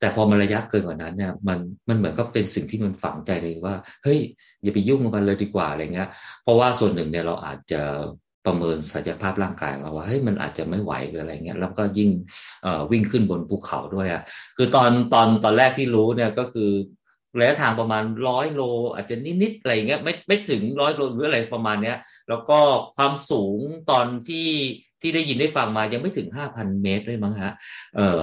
[0.01, 1.59] แต่พอมันระยะเกินกว่านั้นเนี่ยมัน
[1.89, 4.19] มันเหมือนก็เป็นสิ่งที่มันฝังใจเลยว่า เฮ้ย
[4.63, 6.09] อย่าไปยุ่งกับมันเลยดีกว่าอะไรเงี้ย
[6.43, 7.83] เพราะว่าส่วนหนึ่งเนี่ยเราอาจจะ
[8.47, 12.11] ประเมินศักยภาพร่างกายมาว่าเฮ้ยมันอาจจะไม่ไหวหรืออะไรเงี้ยแล้วก็ยิ่ง
[12.91, 14.23] วิ่งขึ้นบนภูเขาด้วยอะ
[14.57, 16.71] คือตอนตอนตอนแรกที่รู้เนี่ยก็คือ
[17.39, 18.63] ระยะทางประมาณร้อยโล
[18.95, 21.97] อาจจะนิดๆอะไรเงี้ยไม่ไม่ถึงร้อยโลหรืออะไรประมาณเนี้ย
[22.29, 22.59] แล้วก็
[22.97, 23.59] ความสูง
[23.91, 24.49] ตอนที่
[25.01, 27.53] ที่ได้ยินได้ฟังมายังไม่ถึงห้าพันเมตรเลยมั้งฮะ
[27.97, 28.19] เออ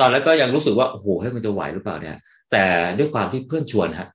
[0.00, 2.16] ตอนแรกก็ยังรู้สึกว่าโอ้โหให้มันจะไหวหรือเปล่าเนี่ย
[2.52, 2.64] แต่
[2.98, 4.08] ด้วยความที่เพื่อนชวนฮะ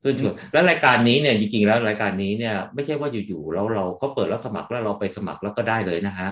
[0.00, 6.28] เพื่อนชวนแล้วรายการนี้เนี่ยจริงๆแล้วรายการนี้เนี่ย ไม่ใช่ว่าอยู่ๆแล้วเราเขาเปิดรับสมัครแล้วเราไปสมัครแล้วก็ได้เลยนะฮะ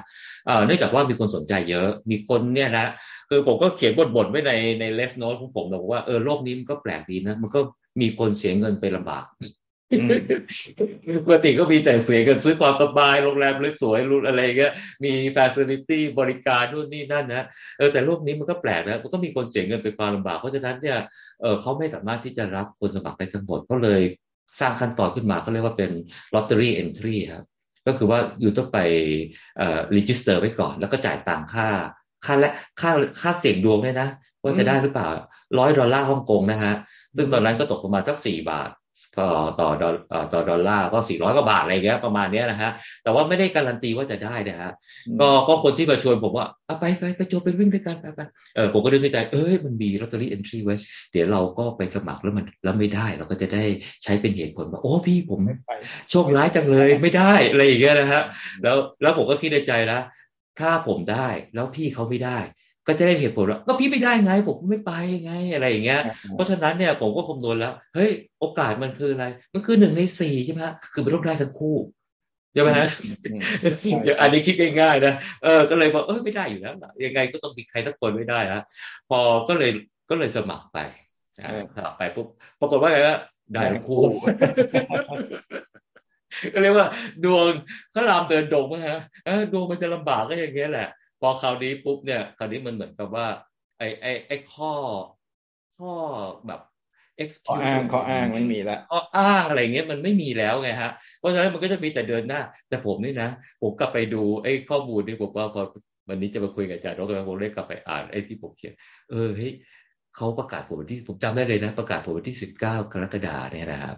[0.46, 2.86] เเนื่องจากว่ามีคนสนใจเยอะ มีคนเนี่ยนะ
[3.28, 7.60] คือผมก็เขียนบทๆไว้ในในเลสโนตของผมบอกว่าเออโลกนี้มันก็แปลกดีนะ มันก็
[8.00, 9.24] มีคนเสียเงินไปลำบาก
[11.24, 14.72] ปกติก็มีแต่เสียกันซื้อความสบายโรงแรมสวยหรูอะไรเงี้ย
[15.04, 17.44] มี facility บริการนู่นนี่นั่นนะ
[17.78, 20.98] เออแต่โลกนี้มันก็แปลกนะมันก็มีคนเสียเงินไปความลำบาก เพราะฉะนั้นเนี่ย
[21.40, 24.02] เออเขาไม่สามารถที่จะรับคนสมัครได้ทั้งหมดก็เลย
[24.60, 25.90] สร้างขั้นตอนขึ้นมาเขาเรียกว่าเป็น
[26.34, 27.44] lottery entry ครับ
[27.86, 28.78] ก็คือว่า you ต้องไป
[29.56, 31.68] เอ่อ register ไว้ก่อน แล้วก็จ่ายตังค่า
[32.26, 34.08] ค่าและค่าค่าเสี่ยงดวงด้วยนะ
[34.42, 35.08] ว่าจะได้หรือเปล่า
[35.58, 36.74] ร้อยดอลลาร์ฮ่องกงนะฮะ
[37.16, 38.70] ซึ่งตอนนั้นก็ตกประมาณสักสี่บาท
[39.18, 39.94] ต่อต่อดอล
[40.32, 42.70] ต่อดอลลาร์ก็สี่ร้อยกว่าบาทอะไรเงี้ยประมาณเนี้ยนะฮะ
[43.02, 44.70] แต่ว่าไม่ได้การันตีว่าจะได้นะฮะ
[45.20, 48.20] ก็ก็คนที่มาชวนผมว่าเอาไปไปไปโจไปวิ่งด้วยกันไปไป
[48.56, 50.74] เออผมก็นึกในใจเอ้ยมันมี lottery entry ไว้
[51.12, 53.64] เดี๋ยวเราก็ไปสมัครแล้วมันแล้วไม่ได้เราก็จะได้
[54.04, 55.40] ใช้เป็นเหตุผลว่าโอ้พี่ผม
[56.10, 58.22] โชคร้ายจังเลยไม่ได้อะไรอย่างเงี้ยนะฮะ
[58.62, 60.00] แล้วแล้วผมก็คิดในใจนะ
[60.60, 62.38] ถ้าผมได้ แล้วพี่เขาไม่ได้
[62.86, 64.92] ก็จะได้เหตุผลว่าก็พี่ไม่ได้ไง ผมไม่ไป
[65.24, 66.00] ไงอะไรอย่างเงี้ย
[66.30, 68.10] เพราะฉะนั้นเนี่ยผมก็คำนวณแล้ว เฮ้ย
[68.40, 70.62] โอกาสมันคืออะไร มันคือหนึ่งในสี่ใช่ไหม
[70.92, 71.76] คือมันต้องได้ทั้งคู่
[72.54, 72.88] ใช่ไหมฮะ
[74.20, 76.74] อันนี้คิดง่ายๆนะเออก็เลยบอกเออไม่ได้อยู่แล้ว
[77.04, 78.60] ยังไงก็ต้องมีใครทักคนไม่ได้นะ
[79.10, 79.70] พอก็เลย
[80.10, 80.78] ก็เลยสมัครไป
[81.76, 82.26] สมัครไปปุ๊บ
[82.60, 83.14] ปรากฏว่าไงก็
[83.54, 84.00] ได้ทั้งคู่
[86.52, 86.88] ก็เรียกว่า
[87.24, 87.46] ดวง
[87.94, 89.00] ข้ารามเดินดงนะฮะ
[89.52, 90.88] ดวงมันจะลำบากก็อย่างเงี้ยแหละ
[91.20, 93.26] พอคราวนี้ปุ๊บเนี่ยคราวนี้มันเหมือนกับว่า
[93.78, 94.72] ไอ้ไอ้ไอ้ข้อ
[95.76, 95.92] ข้อ
[96.46, 96.60] แบบ
[97.46, 103.28] ข้ออ้างข้ออ้างไม่มีแล้วข้ออ้างอะไรเงี้ยมันไม่มีแล้วไงฮะเพราะฉะนั้นมันก็จะมีแต่เดินหน้า แต่ผมนี่นะ
[103.62, 105.62] ผมกลับไปดูไอ้ข้อมูลที่ผมว่าพอ
[106.08, 108.74] วันนี้จะมาคุยกับอาจารย์ดรผมเลยกลับไปอ่านไอ้ที่ผมเขียน
[109.10, 109.52] เออเฮ้ย
[110.16, 113.96] เขาประกาศผลวันที่ผมจำได้เลยนะ ประกาศผลวันที่สิบเก้ากรกฎาเนี่ยนะครับ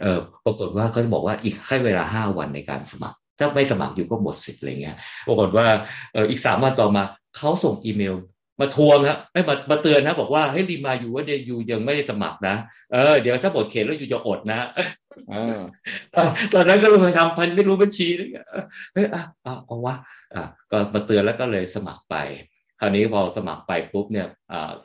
[0.00, 4.96] เออปรากฏว่าเขาจะบอกว่าอีกให้เวลาห้าวันในการสมัคร ถ้าไม่สมัครอยู่ก็หมดสิทธิ์อะไรเงี้ย
[5.28, 5.66] ปรากฏว่า
[6.12, 7.02] เอออีกสามวันต่อมา
[7.36, 8.14] เขาส่งอีเมล
[8.60, 12.56] มาทวงครับไม่มามาเตือนนะบอกว่าให้รีมาอยู่ว่าเดี๋ยวอยู่ยังไม่ได้สมัครนะ
[12.92, 14.58] เออเดี๋ยวถ้าหมดเขตแล้วอยู่จะอดนะ
[16.54, 18.28] ตอนนั้นก็เลยทำพันไม่รู้บัญชีเลย
[18.94, 19.94] เฮ้ยอะเอาวะ
[20.34, 22.14] อะก็มาเตือนแล้วก็เลยสมัครไป
[22.51, 22.51] ค
[22.82, 24.26] ราวนี้พอสมัครไปปุ๊บเนี่ย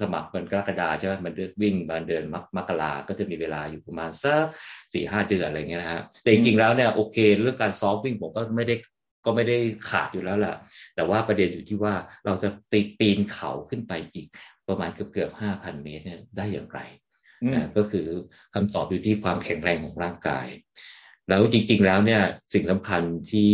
[0.01, 2.23] สมัครเป็นกรกฎาใช่ไหมมันวิ่งมาเดือน
[2.57, 4.45] มกราก็จะมีเวลาอยู่ประมาณสัก
[4.93, 8.75] สี่ห้าเดือนอะไรเงี้ยนะฮะแต่จริงๆแล้วเนี่ยโอเคเรื่องการซ้อมวิ่งผมก็ไม่ได้
[9.25, 9.57] ก็ไม่ได้
[9.89, 10.55] ขาดอยู่แล้วแหละ
[10.95, 11.93] แต่ว่าประเด็นอยู่ที่ว่า
[12.25, 14.27] เราจะตีปีนเขาขึ้นไปอีก
[14.67, 16.79] ประมาณเกือบเกือบห้าพันเมตรเนี่ยได้อย่างไร
[17.53, 18.07] นะก็คือ
[18.53, 20.47] คำตอบอยู่ที่ความแข็งแรงของร่างกาย
[21.29, 22.21] แล้วจริง ๆ แล้วเนี่ย
[22.53, 23.53] สิ่งสำคัญที่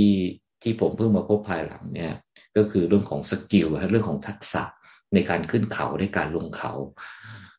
[0.63, 2.13] ที่ผมเพิ่งมาพบภายหลังเนี่ย
[2.57, 4.63] ก็คือเรื่องของ skill เรื่องของทักษะ
[5.13, 6.73] ในการขึ้นเขาในการลงเขา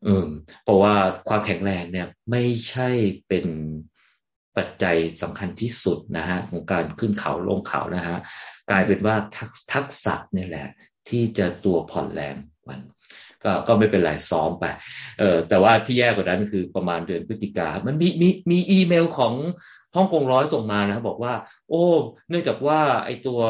[0.05, 0.29] เออ
[0.65, 0.95] เพราะว่า
[1.29, 2.89] ความแข็งแรงเนี่ยไม่ใช่
[3.29, 3.47] เป็น
[4.57, 8.17] ปัจจัยสำคัญที่สุดนะฮะของการขึ้นเขาลงเขานะฮะ
[8.71, 9.17] กลายเป็นว่า
[9.73, 10.69] ทักษะนี่แหละ
[11.09, 12.35] ที่จะตัวผ่อนแรง
[12.69, 12.81] มัน
[13.45, 14.65] ก็ก็ไม่เป็นไรซ้อมไป
[15.19, 19.35] เออแต่ว่าที่แย่กว่านั้นคือประมาณเดือนพฤศจิกามันมีมีมีอีเมลของ
[19.97, 21.33] ฮ่องกงร้อยส่งมานะบอกว่า
[21.71, 21.85] โอ้
[22.31, 23.41] เนื่องจากว่าไอตัว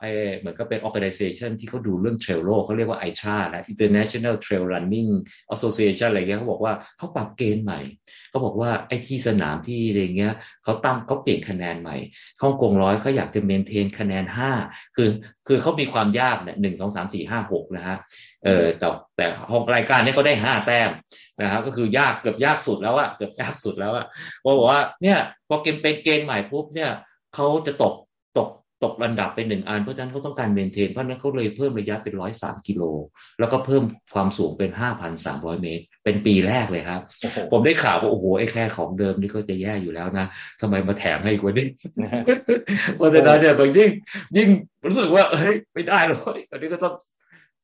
[0.00, 0.04] ไอ
[0.38, 5.10] เหมือนกับเป็น organization ที่เขาดูเรื่องเทรลโลเขาเรียกว่าไอชานะ International Trail Running
[5.54, 7.80] Association อะไรเงี้ยเขาบอกว่าเขาปรับเกณฑ์ใหม่
[8.30, 10.34] เขาบอกว่าไอ้ที่สนามที่อะไรเงี้ย
[10.64, 11.96] เขาตั้งเขาเปลี่ยนคะแนนใหม่
[12.42, 14.50] ฮ่องกงร้อยเขาอยากจะเมนเทนคะแนนห้า
[14.96, 15.08] คือ
[15.48, 17.96] คือเขามีความยากเนี่ยหนึ่งสองสามสี่ห้าหกนะฮะ
[18.44, 20.90] เออแต่แต่ห้องรายการนี้เขาได้ห้าแต้ม
[21.42, 24.06] นะครับก็คือยากเกือบยากสุดแล้วอะเกือบยากสุดแล้วอะ
[24.58, 26.90] บอกว่าเนี่ยพอเกมเป็นเกณฑ์ใหม่ปุ๊บเนี่ย
[27.34, 27.94] เขาจะตก
[28.82, 32.82] ตกตกระดับไปหนึ่งอันเพราะฉะนั้นเขาต้องการเมนเทนเพราะนั้นเขาเลยเพิ่มระยะเป็นร้อยสามกิโล
[33.40, 33.82] แล้วก็เพิ่ม
[34.14, 37.00] ความสูงเป็นห้าพันสามร้อยเมตร เป็นปีแรกเลยครับ
[37.52, 40.26] ผมได้ข่าวว่าโอ้โหไอ้แค่ของเดิมนี่ก็จะแย่อยู่แล้วนะ
[40.60, 41.68] ทำไมมาแถมให้กว่านี้
[42.96, 43.90] เพราะฉะนั้นเนี่ยบางยิ่ง
[44.36, 44.48] ยิ่ง
[44.86, 46.94] รู้สึกว่าเฮ้ยไม่ได้เลยอันนี้ก็ต้อง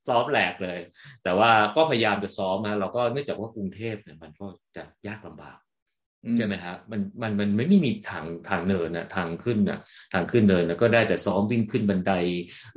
[0.08, 0.78] ซ้อมแหลกเลย
[1.24, 4.46] แต่ว่าก็พยายามจะซ้อมนะเราก็เนื่องจากว่ากรุงเทพเนี่ยมันก็
[4.76, 5.58] จะยากลำบาก
[6.36, 9.78] ใช่ไหมฮะมันมันมันไม่มีทางทางเนินนะทางขึ้นนะ
[10.12, 12.12] ทางขึ้นเนินนะก็ได้แต่ซ้อมวิ่งขึ้นบันได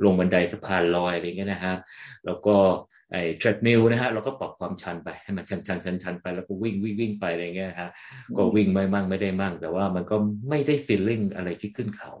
[0.04, 1.74] ลงบันไดสะพานลอยอะไรเงี้ยนะฮะ
[2.26, 2.56] แล้วก็
[3.12, 7.90] ไอ้ treadmill นะฮะเราก็ปรับความชันไปให้มันชันชันชันชันไปแล้วก็วิ่งวิ่งวิ่งไปอะไรเงี้ยฮะ
[8.38, 10.16] ก็วิ่งได้มั่งไม่ได้มั่ง แต่ว่ามันก็
[10.48, 12.12] ไม่ได้ feeling อะไรที่ขึ้นเขา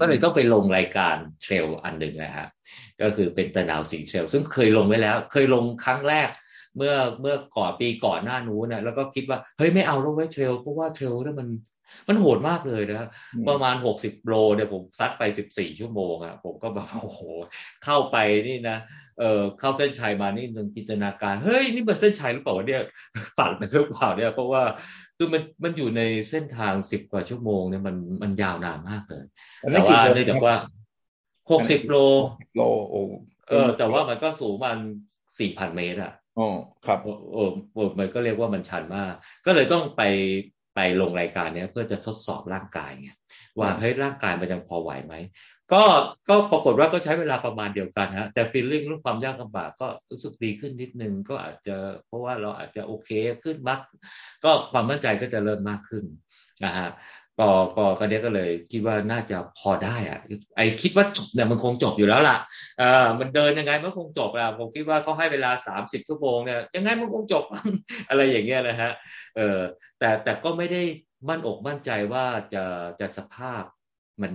[0.00, 2.46] ก็เลยต้องไปลงรายการ trail อันหนึ่งนะฮะ
[3.02, 6.28] ก็คือเป็นตะนาวศรีเทรลซึ่งเคยลงไว้แล้ว เคยลงครั้งแรก
[6.76, 11.48] เมื่อเมื่อก่อนปีก่อนหน้านู้นนะแล้วก็คิดว่าเฮ้ยไม่เอาลงไว้ trail เพราะว่า trail นี่มัน
[12.08, 13.08] มันโหดมากเลยนะ
[13.48, 17.20] ประมาณหกสิบโลเนี่ยผมซัดไปสิบสี่ชั่วโมงอะผมก็แบบโอ้โห
[17.84, 18.16] เข้าไป
[18.48, 18.78] นี่นะ
[19.18, 22.82] เออเข้าเส้นชัยมานี่นึงจินตนาการ เฮ้ย นี่มันเส้นชัยหรือเปล่าเนี่ย
[23.38, 24.62] ฝันเป็นหรือเปล่าเนี่ยเพราะว่า
[25.16, 29.24] คือมันมันอยู่ในเส้นทางสิบกว่าชั่วโมงเนี่ยมันมันยาวนานมากเลย
[29.58, 30.54] แต่ว่าเนื่องจากว่า
[31.52, 31.96] หกสิบโล
[32.56, 33.00] โลโอ้
[33.48, 34.78] เออ แต่ว่ามันก็สูงมัน
[35.38, 36.48] สี่พันเมตรอะ อ๋อ
[36.86, 39.12] ครับโอ้โอ้มันก็เรียกว่ามันชันมาก
[39.46, 40.02] ก็เลยต้องไป
[40.74, 43.10] ไปลงรายการเนี้ยเพื่อจะทดสอบร่างกายไง
[43.58, 45.14] ว่าเฮ้ยร่างกายมันยังพอไหวไหม
[45.72, 45.82] ก็
[46.28, 53.10] ก็ปรากฏว่าก็ใช้เวลาประมาณเดียวกันฮะแต่ฟีลลิ่งเรื่องความยากลำบากก็รู้สึกดีขึ้นนิดนึงก็อาจจะเพราะว่าเราอาจจะโอเค
[53.44, 53.80] ขึ้นมัก
[54.44, 56.04] ก็ความมั่นใจก็จะเริ่มมากขึ้น
[56.64, 56.88] นะฮะ
[57.40, 60.18] ก็ก็ก็เนี้ยก็เลย คิดว่าน่าจะพอได้อะ
[60.56, 62.36] ไอคิดว่าจบเนี่ยมันคงจบอยู่แล้วล่ะ
[62.78, 67.44] เออมันเดินยังไงมันคงจบแล้วผมคิดว่าเขาให้เวลาสามสิบชั่วโมงเนี่ยยังไงมันคงจบ
[68.08, 68.92] อะไรอย่างเงี้ยนะฮะ
[69.36, 69.58] เออ
[69.98, 70.82] แต่แต่ก็ไม่ได้
[71.28, 72.64] มั่นอกมั่นใจว่าจะ
[73.00, 73.62] จะสภาพ
[74.22, 74.32] มัน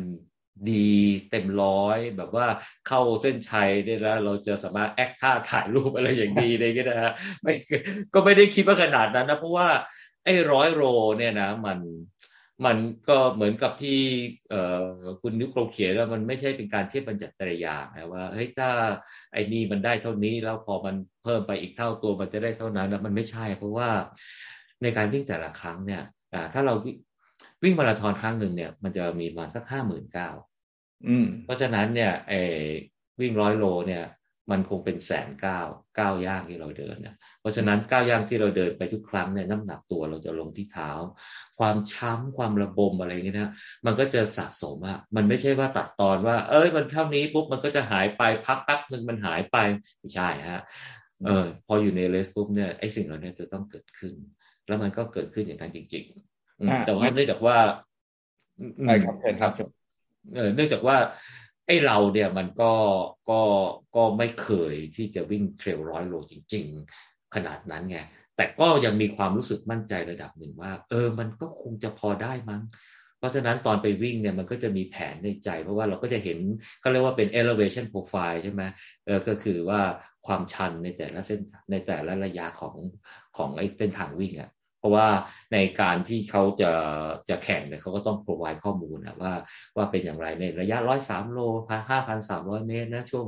[0.72, 0.96] ดี
[1.30, 2.48] เต็มร้อย แบบว่า
[2.88, 7.54] เข้าเส้นชัยได้แล้ว เราจะสามารถแอคท่าถ่ายรูปอะไรอย่างดีได้ก็นะฮะไม่
[8.14, 9.68] ก็ไม่ได้คิดว่าขนาดนั้นนะเพราะว่า
[10.26, 10.84] ไอ้ร้อยโร
[11.18, 11.80] เนี่ยนะ มัน
[12.66, 12.78] มัน
[13.10, 14.00] ก็เหมือนกับที่
[14.50, 14.88] เอ่อ
[15.22, 18.70] คุณนิโคลเขียนแล้วมันไม่ใช่เป็นการเทียบบัญญัติแต่ละอย่างนะว่าเฮ้ยถ้า
[19.34, 23.90] ไอ้นี่มันได้เท่านี้แล้วพอมันเพิ่มไปอีกเท่าตัวมันจะได้เท่านั้นแล้วมันไม่ใช่ เพราะว่า
[24.84, 26.02] ในการวิ่งแต่ละครั้งเนี่ย
[26.54, 26.74] ถ้าเรา
[27.64, 30.30] วิ่งมาราธอนครั้งหนึ่งเนี่ย มันจะมีมาสักห้าหมื่นเก้า
[31.46, 32.42] เพราะฉะนั้นเนี่ยไอ้
[33.20, 34.04] วิ่งร้อยโลเนี่ย
[34.52, 35.60] มันคงเป็นแสนเก้า
[35.96, 40.92] เก้าย่างที่เราเดินเนี่ยเพราะฉะนั้นเก้าย่างที่เราเดินไปทุกครั้งเนี่ยน้ำหนักตัวเราจะลงที่เท้า
[41.60, 43.52] ความช้ำความระบมอะไรเงี้ยนะ
[43.86, 49.58] มันก็จะสะสมอะมันไม่ใช่ว่าตัดตอนว่า เอ้ยมันเท่านี้ปุ๊บมันก็จะหายไปพักแป๊บหนึ่งมันหายไป
[50.00, 50.62] ไม่ใช่ฮะ
[51.26, 54.14] เออพออยู่ในเลสปุ๊บเนี่ยไอ้สิ่งเหล่านี้จะต้องเกิดขึ้น
[54.68, 57.58] แล้วมันก็เกิดขึ้นอย่างนั้นจริงๆแต่ว่าเนื่องจากว่า
[58.86, 59.52] ใช่ครับเชิญครับ
[60.36, 60.98] เออเนื่องจากว่า
[61.41, 62.74] ไอ้เราเนี่ยมันก็
[63.30, 63.42] ก็
[63.96, 66.66] ก็ไม่เคยที่จะวิ่งเทรลร้อยโลจริง
[67.00, 67.98] ๆ ขนาดนั้นไง
[68.36, 72.62] แต่ก็ยังมีความรู้สึกมั่นใจระดับหนึ่งว่า เออมันก็คงจะพอได้มั้ง
[73.18, 76.40] เพราะฉะนั้นตอนไปวิ่งเนี่ยมันก็จะมีแผนในใจ เพราะว่าเราก็จะเห็น
[76.80, 78.64] เขาเรียกว่าเป็น elevation profile ใช่ไหม
[79.06, 79.82] เออก็คือว่า
[80.28, 81.40] ความชันในแต่ละเส้น
[81.72, 82.76] ในแต่ละระยะของ
[83.38, 84.50] ของไอ้เส้นทางวิ่งอะ่ะ
[84.82, 85.08] เพราะว่า
[85.54, 86.72] ในการที่เขาจะ
[87.30, 89.34] จะแข่งเนี่ยเขาก็ต้อง provide ข้อมูลนะว่า
[89.76, 91.40] ว่าเป็นอย่างไรในระยะร้อยสามโล
[91.70, 93.26] พันห้าพันสามร้อยเมตรนะช่วง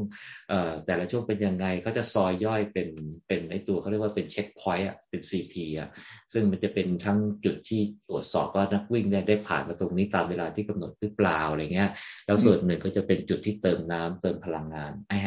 [0.50, 2.90] เอ่อแต่ละช่วงเป็นยังไงเขาจะซอยย่อยเป็น
[3.28, 5.90] เป็นไอตัวเขาเรียกว่าเป็นเช็คพอยต์อะเป็น CP อะ
[6.34, 11.90] ซึ่งมันจะเป็นทั้งจุดที่ตรวจสอบว่านักวิ่งเนี่ยได้ผ่านมาตรงนี้ตามเวลาที่กำหนดหรือเปล่าอะไรเงี้ย
[12.26, 15.18] แล้วส่วนหนึ่งก็จะเป็นจุดที่เติมน้ำเติมพลังงานให้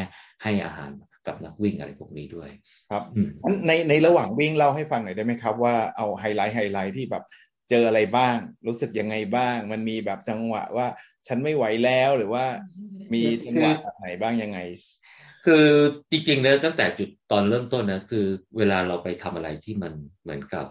[0.43, 0.91] ให้อาหาร
[1.27, 2.49] กับนักวิ่งอะไรพวกนี้ด้วย
[2.91, 3.03] ครับ
[3.67, 7.23] ในในระหว่างวิ่งเล่าให้ฟังหน่อยได้ไหมครับ ว่าเอา highlight highlight ที่แบบ
[7.69, 8.35] เจออะไรบ้าง
[8.67, 10.87] รู้สึกยังไงบ้าง มันมีแบบจังหวะว่า
[11.27, 12.45] ฉันไม่ไหวแล้วหรือว่า
[13.13, 14.59] มีจังหวะไหนบ้างยังไง
[15.45, 15.65] คือ
[16.11, 18.25] จริงๆแล้วตั้งแต่จุดตอนเริ่มต้นนะคือ
[18.57, 20.65] เวลาเราไปทำอะไรที่มันเหมือนกับ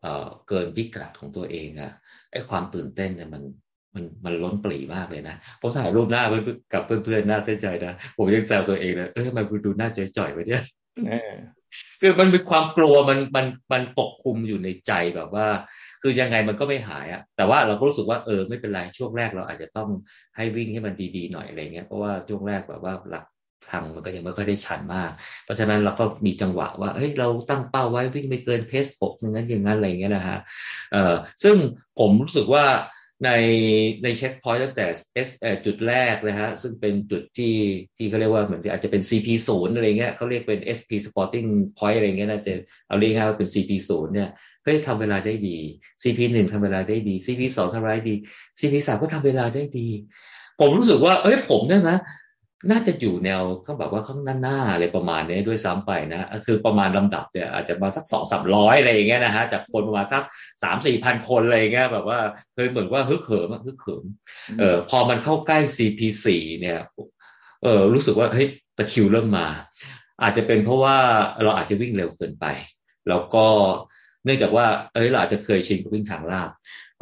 [0.00, 1.92] เอ่อเกินพิกัดของตัวเองอะ
[2.32, 3.42] ไอ้ความตื่นเต้นเนี่ยมัน
[3.94, 6.22] มันมันล้นปลีมากเลยนะผมถ่ายรูปหน้า
[6.72, 10.62] กับเพื่อนๆหน้าเส้นใจนะผมยังแซวตัวเองเลยเออทำไมคุณดูหน้าจ่อยๆไปเนี่ย
[12.00, 15.46] คือมันมีความกลัวมันมันมันปกคลุมอยู่ในใจแบบว่า
[16.02, 19.88] คือยังไงมันก็ไม่หายอะแต่ว่าเราก็รู้สึกว่าเออไม่เป็นไรช่วงแรกเราอาจจะต้อง
[20.36, 23.24] ให้วิ่งให้มันดีๆหน่อยอะไรเงี้ยเพราะว่าช่วงแรกแบบว่าหลัก
[23.70, 25.10] ทางมันก็ยังไม่ค่อยได้ชันมาก
[25.44, 30.38] เพราะฉะนั้นเราก็มีจังหวะว่าเฮ้ยเราตั้งเป้าไว้วิ่งไม่เกินเพสปกอย่างนั้นอย่างนั้นอะไรเงี้ยนะฮะ
[30.92, 31.56] เอ่อซึ่ง
[31.98, 32.64] ผมรู้สึกว่า
[33.24, 33.30] ใน
[34.02, 34.86] ในเช็คพอยต์ตั้งแต่
[35.26, 35.30] S
[35.66, 37.54] จุดแรกนะฮะซึ่งเป็นจุดที่
[37.96, 42.54] ที่เขาเรียกว่าเหมือนอาจจะเป็น CP ศูนย์อะไรเงี้ยเขาเรียกเป็น SP Sporting Point อะไรเงี้ยนะจะ
[42.88, 44.28] เอาเรียกง่ายว่าเป็น CP ศูนย์เนี่ย
[44.64, 45.58] เฮ้ยทำเวลาได้ดี
[46.02, 48.16] CP หนึ่งทำเวลาได้ดี CP สองทำเวลาได้ดี
[48.58, 49.88] CP สามก็ทำเวลาได้ดี
[50.60, 51.98] ผมรู้สึกว่า เอ้ยผมเนี่ยนะ
[52.70, 60.22] น่าจะอยู่แนวเขาแบบว่าข้างหน้าหน้าอะไรประมาณนี้ด้วยซ้ำไปนะคือประมาณลำดับจะอาจจะมาสักสองสามร้อยอะไรอย่างเงี้ยนะฮะจากคนประมาณสัก
[60.62, 62.18] สามสี่พันคนอะไรเงี้ยแบบว่า
[62.54, 64.04] เคยเหมือนว่าฮึกเหิมฮึกเหิม
[64.58, 66.26] เออพอมันเข้าใกล้ CP4
[66.60, 66.78] เนี่ย
[67.62, 69.46] เออรู้สึกว่าเฮ้ยตะคิวเริ่มมา
[70.22, 70.96] อาจจะเป็นเพราะว่า
[71.42, 72.46] เราอาจจะวิ่งเร็วเกินไป
[73.08, 73.46] แล้วก็
[74.24, 76.50] เนื่องจากว่าเอ้ยเราอาจจะเคยชินกับวิ่งทางลาบ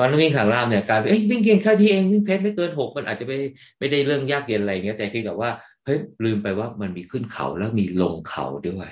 [0.01, 3.39] พราะวิ่งขางล่างเนี่ยการเอ้ยวิ่งเก่งแค่ที่เองวิ่งเพชรไม่เกินหกมันอาจจะไม่
[3.79, 5.51] ไม่ได้เรื่องยากเย็นอะไรเงี้ยแต่เพียงแต่ว่า
[5.85, 8.91] เฮ้ยลืมไปว่ามันมีขึ้นเขาแล้วมีลงเขาด้วย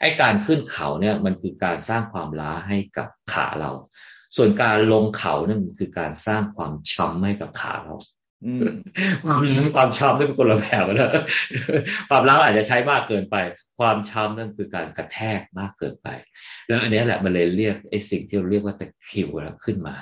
[0.00, 3.70] ไอ้การขึ้นเขาเนี่ยมันคือการสร้างความล้าให้กับขาเรา
[4.36, 7.96] ส่วนการลงเขาเนี่ยมันคือการสร้างความช้ำให้กับขาเรา
[9.24, 9.40] ความ
[9.74, 11.12] ความช้ำนั่นเป็นคนละแบบนะ
[12.08, 13.36] ความล้าอาจจะใช้มากเกินไป
[13.78, 16.08] ความช้ำนั่นคือการกระแทกมากเกินไป
[16.68, 19.94] แล้วอันนี้แหละมันเลยเรียกไอ้สิ่งที่เราเรียกว่าตะคิวแล้วขึ้นมา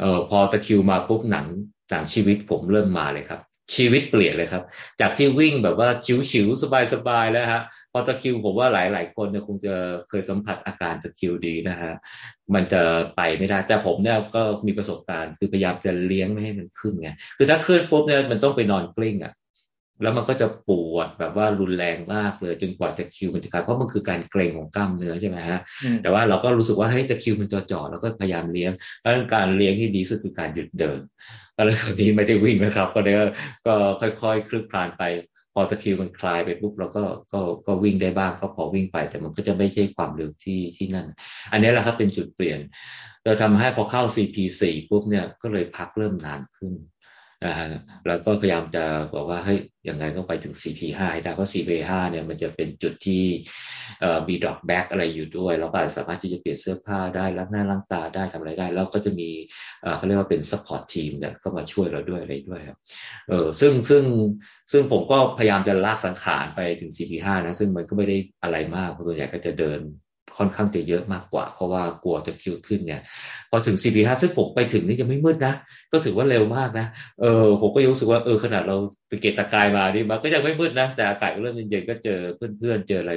[0.00, 1.46] เออพอตะคิวมาปุ๊บหนัง
[1.90, 3.40] หนังชีวิตผมเริ่มมาเลยครับ
[3.74, 4.62] ชีวิตเปลี่ยนเลยครับ
[5.00, 5.88] จากที่วิ่งแบบว่า
[6.30, 9.74] ชิวๆสบายๆแล้วฮะพอตะคิวผมว่าหลายๆคนเนี่ยคงจะ
[10.08, 11.92] เคยสัมผัสอาการตะคิวดีนะฮะ
[12.54, 12.82] มันจะ
[13.16, 19.32] ไปไม่ได้ แต่ผมเนี่ยก็มีประสบการณ์คือพยายามจะเลี้ยงไม่ให้มันขึ้นไงคือถ้าขึ้นปุ๊บเนี่ยมันต้องไปนอนกลิ้งอะ
[20.02, 25.58] แล้วมันก็จะปวดแบบว่ารุนแรงมากเลยจนกว่าจะคิวมันจะขาดเพราะมันคือการเกร็งของกล้ามเนื้อใช่ไหมฮะ
[26.02, 31.00] แต่ว่าเราก็รู้สึกว่าให้จะคิวมันจ่อๆแล้วก็พยายามเลี้ยงแล้วการเลี้ยงที่ดีสุดคือการหยุดเดิน
[31.58, 33.22] อะไรแบบนี้ไม่ได้วิ่งนะครับก็เดี๋ยว
[33.66, 35.04] ก็ค่อยๆคลึกคลานไป
[35.54, 41.06] พอตะคิวมันคลายไปปุ๊บเราก็ก็ก็วิ่งได้บ้างก็พอวิ่งไป แต่มันก็จะไม่ใช่ความเร็วที่ที่นั่น
[41.52, 42.60] อันนี้แหละครับเป็นจุดเปลี่ยน
[43.24, 46.72] เราทำให้พอเข้า CP4 ปุ๊บเนี่ยก็เลยพักเริ่มนานขึ้น
[47.46, 47.68] นะฮะ
[48.08, 53.24] แล้วก็พยายามจะบอกว่าเฮ้ยยังไงต้องไปถึง CP5 ให้ได้เพราะ CP5 เนี่ยมันจะเป็นจุดที่
[54.28, 59.28] มีดอกแบ็กอะไรอยู่ด้วยเราก็สามารถที่จะเปลี่ยนเสื้อผ้าได้ล้างหน้าล้างตาได้ทำอะไรได้ แล้วก็จะมี
[59.96, 62.78] เขาเรียกว่าเป็น support team เนี่ยก็มาช่วยเราด้วยอะไรด้วยครับ
[63.28, 64.04] เออซึ่งซึ่ง
[64.72, 69.80] ซึ่งผมก็พยายามจะลากสังขารไปถึง CP5 นะซึ่งมันก็ไม่ได้อะไรมากเพราะส่วนใหญ่ก็จะเดิน
[70.36, 73.00] ค่อนข้างจะเยอะมากกว่า เพราะว่ากลัวตะคริวขึ้นเนี่ย
[73.50, 75.54] พอถึง CP5 ซึ่งผมไปถึงนี่ยังไม่มืดนะ
[75.92, 76.86] ก็ถือว่าเร็วมากนะ
[77.20, 78.76] เออผมก็รู้สึกว่าเออขนาดเรา
[79.10, 83.12] ตะเกียกตะกายมานี่มันก็ยังไม่มืดนะ แต่อากาศเริ่มเย็นๆก็เจอเพื่อนๆเจออะไร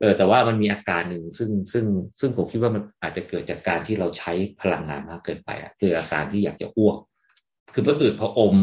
[0.00, 1.84] เออแต่ว่ามันมีอาการหนึ่งซึ่งซึ่ง
[2.20, 6.98] ซึ่งผมคิดว่ามันอาจจะเกิดจากการที่เราใช้พลังงานมากเกินไปอะคืออาการที่อยากจะอ้วก
[7.74, 8.56] คือพออืดพออม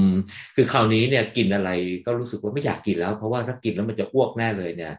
[0.55, 1.69] คือคราวนี้เนี่ยกินอะไร
[2.05, 4.93] ก็รู้สึกว่าไม่อยากกินแล้ว เพราะว่าถ้ากินแล้วมันจะอ้วกแน่เลยเนี่ย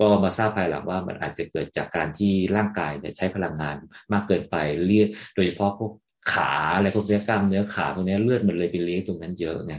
[0.00, 3.76] ก็มาทราบภายหลังว่ามันอาจจะเกิดจากการที่ร่างกายเนี่ยใช้พลังงาน
[4.12, 4.56] มากเกินไป
[4.86, 5.92] เรียกโดยเฉพาะพวก
[6.32, 9.74] ขาอะไรพวกนี้กล้ามเนื้อขาตรงนี้เลือดมันเลยไปเลี้ยงตรงนั้นเยอะไง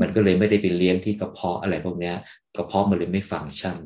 [0.00, 2.12] มันก็เลยไม่ได้ไปเลี้ยงที่กระเพาะอะไรพวกนี้
[2.56, 3.78] กระเพาะมันเลยไม่ฟังก์ชัน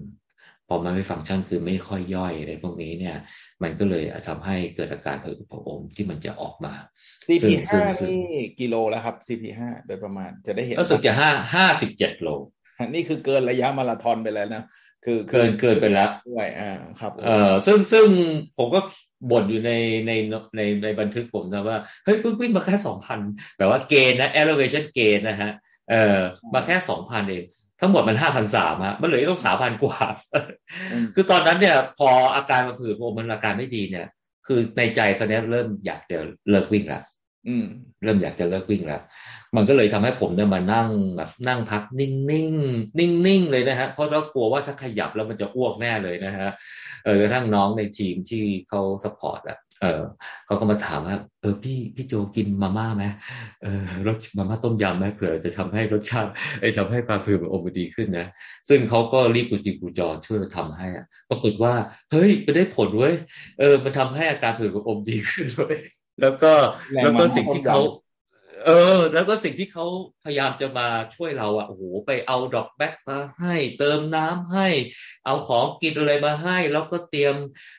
[0.71, 3.17] พอมันไม่ฟังก์ชันคือไม่ค่อยย่อยอะไรพวกนี้เนี่ย
[3.63, 6.75] มันก็เลยทำให้เกิดอาการผะอืดผะอมที่มันจะออกมา
[7.27, 7.73] CP5
[8.09, 8.23] นี่
[8.61, 12.29] กิโลแล้วครับ CP5 โดยประมาณจะได้เห็นก็สึกจะห้าห้าสิบเจ็ดโล
[12.95, 14.63] นี่คือเกินระยะมาราธอนไปแล้วนะ
[15.05, 18.07] คือเกินเกินไปแล้วด้วยอ่าครับ เออซึ่งซึ่ง
[18.59, 18.81] ผมก็
[19.31, 19.73] บ่นอยู่ใน
[20.07, 20.13] ใน
[20.57, 23.21] ในในบันทึกผมนะว่าเฮ้ยเพิ่งวิ่งมาแค่สองพัน
[23.59, 25.51] แบบว่าเกณฑ์นะ elevation เกณฑ์นะฮะ
[25.91, 26.19] เออ
[26.55, 27.45] มาแค่สองพันเอง
[27.81, 29.99] ทั้งหมดมันห้าพันสามฮะมันเหลือต้องสามพันกว่า
[31.15, 34.07] คือตอนนั้นเนี่ย พออาการมันผืดผมมันอาการไม่ดีเนี่ย
[34.47, 36.17] คือในใจเขาเนี้ยเริ่มอยากจะ
[36.51, 37.03] เลิกวิ่งแล้ว
[38.05, 39.03] เริ่มอยากจะเลิกวิ่งแล้ว
[39.57, 42.55] มันก็เลยทำให้ผมเนี่ยมานั่งแบบนั่งพักนิ่งนิ่ง
[42.99, 46.51] นิ่งนิ่งเลยนะฮะเพราะเรากลัวว่าถ้าขยับแล้วมันจะอ้วกแน่เลยนะฮะ
[47.05, 50.03] เออกระทั่งน้องในทีมที่เขาสปอร์ตอะเออ
[50.47, 53.05] เขาก็มาถามว่าเออพี่พี่โจกินมาม่าไหม
[53.63, 56.31] เออรสมาม่าต้มยำไหมเผื่อจะทำให้รสชาติ
[56.61, 58.27] ไอ้ทำให้ความผืนมันอมดีขึ้นนะ
[58.69, 61.75] ซึ่งเขาก็รีบกุจิกุจอช่วยทำให้อะปรากฏว่า
[62.13, 63.15] เฮ้ยมันได้ผลเว้ย
[63.61, 65.77] เออมันทำให้อาการผืนมันอมดีขึ้นเลย
[66.21, 66.53] แล้วก็
[67.03, 67.81] แล้วก็สิ่งที่เขา
[68.65, 69.87] เออ แล้วก็สิ่งที่เขา
[70.25, 74.69] พยายามจะมาช่วยเราอะโอ้โหไปเอาดอกแบ็กมาให้ เติมน้ำให้
[75.27, 77.35] เอาของกินอะไรมาให้ แล้วก็เตรียม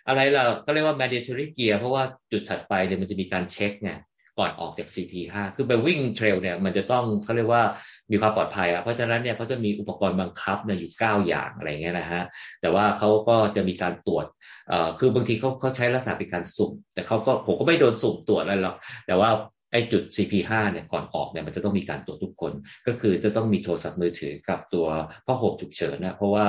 [0.07, 3.91] อะไรล่ะ ก็เรียกว่า mandatory gear เพราะว่าจุดถัดไปเนี่ยมันจะมีการเช็คไง
[4.39, 7.63] ก่อนออกจาก CP5 คือไปวิ่งเทรลเนี่ยมันจะต้องเขาเรียกว่า
[8.11, 12.23] มีความปลอดภัยอะเพราะฉะนั้นเนี่ยเขาจะมีอุปกรณ์บังคับเนี่ยอยู่ 9 อย่างอะไรเงี้ยนะฮะ
[12.61, 14.25] แต่ว่าเขาก็จะมีการตรวจ
[14.69, 18.75] เอ่อคือบางทีเขาเขาใช้ลักษณะเป็นการสุ่ม แต่เขาก็ผมก็ไม่โดนสุ่มตรวจอะไรหรอก
[19.07, 19.29] แต่ว่า
[19.71, 22.53] ไอ้จุด CP5 เนี่ยก่อนออกเนี่ยมันจะต้องมีการตรวจทุกคน
[22.88, 24.88] ก็คือจะต้องมีโทรศัพท์มือถือกับตัว
[25.25, 26.47] ผ้าห่มฉุกเฉินนะเพราะว่า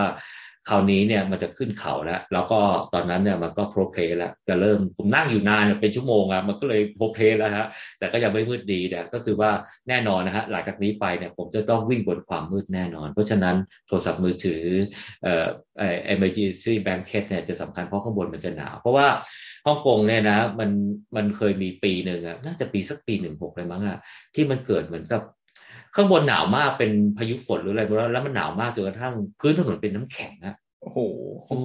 [0.70, 2.60] คราวนี้เนี่ยมันจะขึ้นเขาแล้ว แล้วก็
[2.94, 7.66] ตอนนั้นเนี่ยมันก็โปรเพลแล้วจะเริ่มผมนั่งอยู่นานเป็นชั่วโมงอะมันก็เลยโปรเพลแล้วฮะ
[7.98, 9.50] แต่ก็ยังไม่มืดดีเนี่ยก็คือว่า
[9.88, 13.56] แน่นอนนะฮะหลังจากนี้ไปเนี่ยผมจะต้องวิ่งบนความมืดแน่นอน เพราะฉะนั้น
[13.86, 14.62] โทรศัพท์มือถือ
[15.22, 15.46] เอ่อ
[15.78, 15.82] ไอ
[16.14, 19.06] emergency blanket เนี่ยจะสำคัญเพราะข้างบนมันจะหนาว เพราะว่า
[19.66, 20.70] ฮ่องกงเนี่ยนะมัน
[21.16, 23.98] มันเคยมีปีหนึ่งอะน่าจะปีสักปีหนึ่งหกเลยมั้งอะ
[24.34, 25.22] ที่มันเกิดเหมือนกับ
[25.94, 30.98] ข้างบนหนาวมากเป็นพายุฝนหรืออะไรแล้วมันหนาวมากจนกระทั่งพื้นถนนเป็นน้ำแข็งอะโอ้โห
[31.46, 31.58] โอ้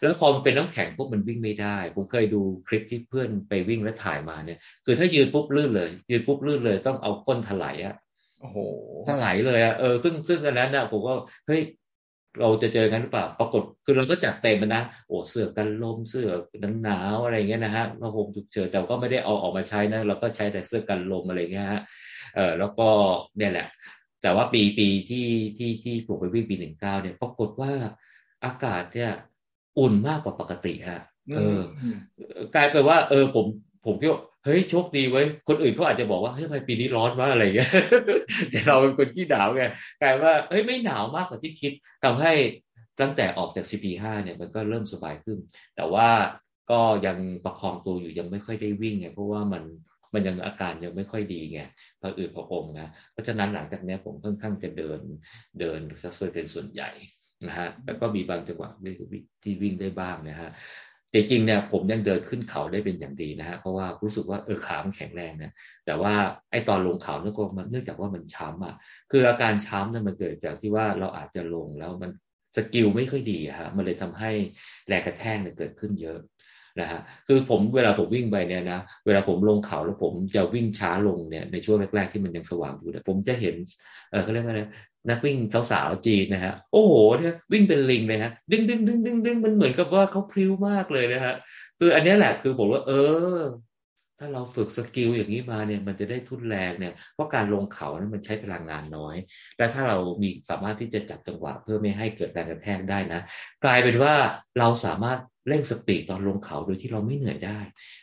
[0.00, 7.94] แล้วพอมันเป็นน้ำแข็งปุ๊บมันวิ่งไม่ได้ ผมเคยดูคลิปที่เพื่อนไปวิ่งแล้วถ่ายมาเนี่ย คือถ้ายืนปุ๊บลื่นเลย ยืนปุ๊บลื่นเลยต้องเอาก้นถลายอะ
[8.40, 8.58] โอ้โห
[9.08, 11.14] ถลายเลยอะเออซึ่งซึ่งอันนั้นนะผมก็
[11.46, 11.60] เฮ้ย
[12.40, 16.28] เราจะเจอกันหรือเปล่า ปรากฏ คือเราก็จัดเต็มนะ โอ้เสื้อกันลม เสื้อ
[16.62, 21.82] กันหนาวอะไรเงี้ยนะฮะเราห่มฉุกเฉินแต่ก็ไม่ได้เอาออกมาใช้นะ เราก็ใช้แต่เสื้อกันลมอะไรเงี้ยฮะ
[22.36, 22.88] เออแล้วก็
[23.38, 23.66] เนี่ยแหละ
[24.22, 27.72] แต่ว่าปีปีที่ที่ที่ผมไปวิ่งปีหนึ่งเก้าเนี่ยปรากฏว่า
[28.44, 29.12] อากาศเนี่ย
[29.78, 31.00] อุ่นมากกว่าปกติฮะ
[31.34, 31.60] เออ
[32.54, 33.46] กลายเป็นว่า เออผม
[33.86, 37.70] ผมคิดว่าเฮ้ยโชคดีไว้คนอื่นเขาอาจจะบอกว่าเฮ้ยทำไมปีนี้ร้อนวะอะไรเงี้ย
[38.50, 39.64] แต่เราเป็นคนที่หนาวไง
[40.02, 41.72] กลายว่าเฮ้ยไม่หนาวมากกว่าที่คิด
[42.04, 42.32] ทำให้
[43.00, 45.38] ตั้งแต่ออกจาก CP5 เนี่ยมันก็เริ่มสบายขึ้น
[45.76, 46.08] แต่ว่า
[46.70, 49.62] ก็ยังประคองตัวอยู่ยังไม่ค่อยได้วิ่งไงเพราะว่ามัน
[50.16, 51.60] มันยังอาการยังไม่ค่อยดีไง
[52.00, 55.00] พออืดพออมนะเพราะฉะนั้นหลังจากนี้ผมค่อนข้างจะเดิน
[55.60, 56.90] เดินสักส่วนเป็นส่วนใหญ่
[57.46, 58.70] นะฮะแล้วก็มีบางจังหวะ
[59.42, 60.50] ที่วิ่งได้บ้างนะฮะ
[61.10, 65.52] แต่จริงเนี่ยผมยังเดินขึ้นเขาได้เป็นอย่างดีนะฮะเพราะว่ารู้สึกว่าเออขามันแข็งแรงนะ
[65.86, 66.14] แต่ว่า
[66.50, 68.74] ไอ้ตอนลงเขาเนี่ยก็มันเนื่องจากว่ามันช้ำอะ
[69.10, 72.10] คืออาการช้ำเนี่ยมันเกิดจากที่ว่าเราอาจจะลงแล้วมัน
[72.56, 74.30] skill ไม่ค่อยดีฮะมันเลยทำให้
[74.88, 76.18] แรงกระแทกเนี่ยเกิดขึ้นเยอะ
[76.80, 83.54] นะฮะคือผมเวลาผมวิ่งไปเนี่ยนะเวลาผมลงเขาแล้วผมจะวิ่งช้าลงเนี่ยในช่วงแรก ๆ ที่มันยังสว่างอยู่เนี่ยผมจะเห็น
[84.10, 84.62] เออเขาเรียกว่าอะไร
[85.08, 85.36] นักวิ่ง
[85.70, 91.34] สาวๆจีนนะฮะโอ้โหเนี่ยวิ่งเป็นลิงเลยฮะดึงดึงดึงดึงดึงมันเหมือนกับว่าเขาพลิ้วมากเลยนะฮะ
[91.78, 92.92] คืออันนี้แหละคือผมว่า เอ
[93.36, 93.40] อ
[94.18, 99.16] ถ้าเราฝึก skill อย่างนี้มาเนี่ย มันจะได้ทุ่นแรงเนี่ยเพราะการลงเขานั้นมันใช้พลังงานน้อย
[99.58, 103.20] และถ้าเรามีสามารถที่จะจับจังหวะเพื่อไม่ให้เกิดแรงกระแทกได้นะ
[103.64, 104.14] กลายเป็นว่า
[104.58, 107.58] เราสามารถ เร่ง speed ตอนลงเขาโดยที่เราไม่เหนื่อยได้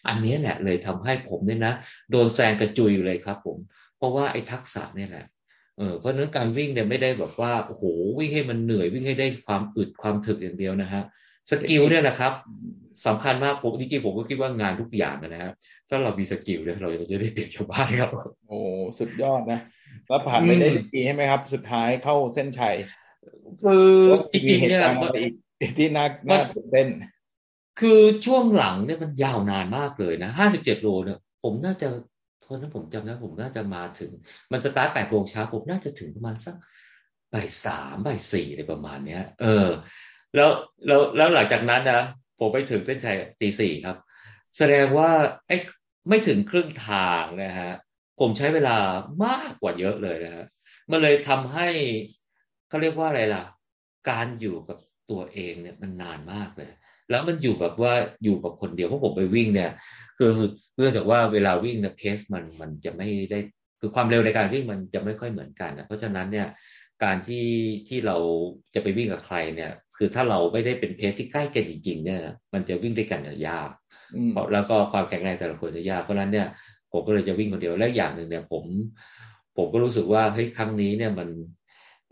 [0.07, 1.73] อันนี้แหละเลยทำให้ผมเนี่ยนะ
[2.11, 3.57] โดนแซงกระจุยอยู่เลยครับ ผม
[3.97, 5.25] เพราะว่าไอ้ทักษะเนี่ยแหละ
[5.77, 7.83] เออเพราะนั้นการวิ่งเนี่ยไม่ได้แบบว่าโอ้โห
[8.19, 11.03] วิ่งให้มันเหนื่อยวิ่งให้ได้ความอึดความถึกอย่างเดียวนะฮะ
[11.49, 12.33] skill เนี่ยแหละครับ
[13.05, 15.51] สำคัญมากผมจริงๆผมก็คิดว่างานทุกอย่างนะฮะ
[15.89, 18.09] ถ้าเรามี skill เนี่ยเราจะได้เปรียบชาวบ้านครับ
[18.47, 18.57] โอ้
[18.99, 19.59] สุดยอดนะ
[20.07, 22.75] แล้วผ่านไม่ได้ดีใช่ไหมครับ สุดท้ายเข้าเส้นชัย
[23.63, 23.91] คือ
[24.33, 24.81] จริงๆเนี่ย
[25.77, 26.87] ที่น่าน่าตื่นเต้น
[27.79, 31.87] คือช่วงหลังเนี่ยมันยาวนานมากเลยนะห้าสิบเจ็ดโลเนี่ยผมน่าจะ
[32.41, 34.11] โทษนะผมจำได้ผมน่าจะมาถึง
[34.51, 36.55] มันสตาร์ทแปดโมงเช้าผมน่าจะถึงประมาณสัก
[37.33, 39.67] บ่ายสามบ่ายสี่อะไรประมาณเนี้ย เออ
[40.35, 40.49] แล้ว
[40.87, 42.01] แล้วแล้วหลังจากนั้นนะ
[42.39, 43.97] ผมไปถึงเส้นชัยตีสี่ครับ
[44.57, 45.11] แสดงว่า
[45.47, 45.57] ไอ้
[46.09, 47.71] ไม่ถึงครึ่งทางนะฮะ
[48.19, 48.77] ผมใช้เวลา
[49.25, 50.45] มากกว่าเยอะเลยนะฮะ
[50.91, 51.67] มันเลยทำให้
[52.69, 53.43] เขาเรียกว่าอะไรล่ะ
[54.09, 54.77] การอยู่กับ
[55.11, 56.71] ตัวเองเนี่ยมันนานมากเลย
[57.13, 59.71] แล้วมันอยู่แบบว่าอยู่กับคนเดียวเพราะผมไปวิ่งเนี่ย
[60.17, 60.29] คือ
[60.77, 63.39] เนื่องจากว่าเวลาวิ่งเนี่ยเพสมันมันจะไม่ได้
[63.79, 66.47] คือความเร็วในการวิ่งมันจะไม่ค่อยเหมือนกันนะเพราะฉะนั้นเนี่ย
[67.03, 67.47] การที่
[67.87, 68.17] ที่เรา
[68.73, 72.19] จะไปวิ่งกับใครเนี่ย คือถ้าเราไม่ได้เป็นเพสที่ใกล้กันจริง ๆ เนี่ย
[72.53, 73.69] มันจะวิ่งด้วยกันยาก
[74.53, 76.47] แล้วก็ความแข็งแรงแต่ละคนจะยากเพราะนั้นเนี่ย
[76.91, 78.63] ผมก็เลยจะวิ่งคนเดียวและอย่างหนึ่งเนี่ยผม
[79.57, 81.29] ผมก็รู้สึกว่าเฮ้ยครั้งนี้เนี่ยมัน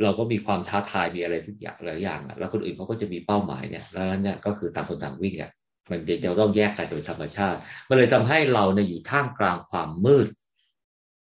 [0.04, 5.52] เราก็มีความท้าทายมีอะไรทุกอย่างหลายอย่างแล้วคนอื่นเขาก็จะมีเป้าหมายเนี่ยแล้วนั้นเนี่ยก็คือต่างคนต่างวิ่งอะ
[5.90, 7.60] มันจะต้องแยกกันโดยธรรมชาติ
[7.90, 10.28] มันเลยทำให้เราเนี่ยอยู่ท่ามกลางความมืด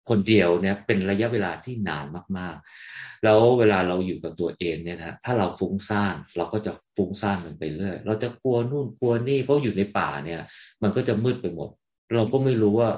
[0.09, 2.05] คนเดียวเนี่ยเป็นระยะเวลาที่นาน
[2.37, 10.41] มากๆ แล้วเวลาเราอยู่กับตัวเองเนี่ยนะถ้าเราฟุ้งซ่านเราก็จะฟุ้งซ่านมันไปเรื่อยเราจะกลัวนู่นกลัวนี่เพราะอยู่ในป่าเนี่ย
[10.81, 11.69] มันก็จะมืดไปหมด
[12.15, 12.89] เราก็ไม่รู้ว่า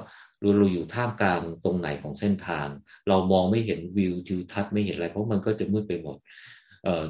[0.42, 2.66] ราเราอยู่ท่ามกลางตรงไหนของเส้นทาง
[3.08, 6.16] เรามองไม่เห็นวิวทิวทัศน์ไม่เห็นอะไร เพราะมันก็จะมืดไปหมด
[6.84, 7.04] เอ่อ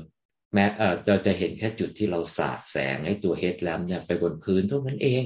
[0.55, 5.25] แม้เอ่อเราจะเห็นแค่จุดที่เราสาดแสงให้ตัวเฮดแลมเนี่ยไปบนพื้นเท่านั้นเอง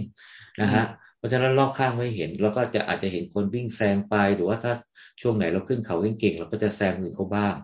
[0.62, 0.84] นะฮะ
[1.18, 4.72] เพราะฉะนั้นรอบข้างไม่เห็นเราก็จะอาจจะเห็นคนวิ่งแซงไปหรือว่าถ้า
[5.20, 7.54] ช่วงไหนเราขึ้นเขาเก่งๆเราก็จะแซงอื่นเขาบ้าง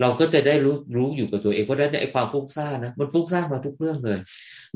[0.00, 4.18] เราก็จะได้รู้รู้อยู่กับตัวเองเพราะฉะนั้นไอ้ความฟุ้งซ่านนะมันฟุ้งซ่านมาทุกเรื่องเลย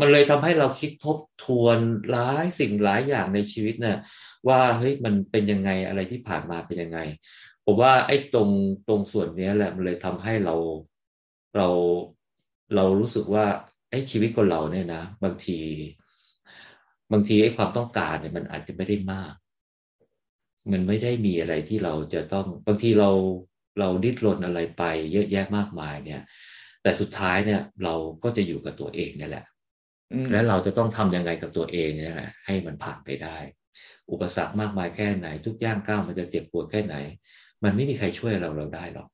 [0.00, 1.78] มันเลยทำให้เราคิดทบทวน
[2.10, 3.96] หลายสิ่งหลายอย่างในชีวิตเนี่ย
[4.48, 6.98] ว่าเฮ้ยมันเป็นยังไงอะไรที่ผ่านมาเป็นยังไง
[7.64, 8.50] ผมว่าไอ้ตรง
[8.88, 10.54] ตรงส่วนนี้แหละมันเลยทำให้เรา
[11.56, 11.68] เรา
[12.74, 13.44] เรารู้สึกว่า
[13.90, 15.58] ไอ้ชีวิตคนเราเนี่ยนะ บางที
[17.12, 19.34] บางทีไอ้ความต้องการเนี่ยมันอาจจะไม่ได้มาก
[20.72, 23.10] มันไม่ได้มีอะไรที่เราจะต้องบางทีเรา
[23.80, 26.22] เราดิ้นรนอะไรไป เยอะแยะมากมายเนี่ย
[26.82, 29.44] แต่สุดท้ายเนี่ย เราก็จะอยู่กับตัวเองนี่แหละ
[30.32, 33.36] และเราจะต้องทำยังไงกับตัวเองเนี่ยแหละให้มันผ่านไปได้
[34.12, 36.96] อุปสรรคมากมายแค่ไหน ทุกย่างก้าวมันจะเจ็บปวดแค่ไหน
[37.64, 39.08] มันไม่มีใครช่วยเราเราได้หรอก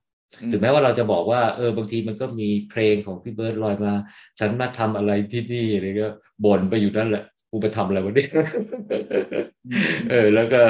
[0.52, 3.92] ถึงแม้ว่าเราจะบอกว่าเออบางทีมันก็มีเพลงของพี่เบิร์ดลอยมา
[4.38, 6.10] ฉันมาทำอะไรที่นี่อะไรก็
[6.44, 8.30] บ่นไปอยู่นั่นแหละกูไปทำอะไรวะเนี่ย
[10.10, 10.60] เออ แล้วก็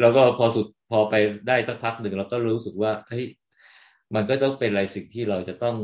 [0.00, 1.14] แล้วก็พอสุดพอไป
[1.48, 3.24] ได้สักพักหนึ่งเราก็รู้สึกว่าเฮ้ย
[4.14, 5.76] มันก็ต้องเป็นอะไรสิ่งที่เราจะต้อง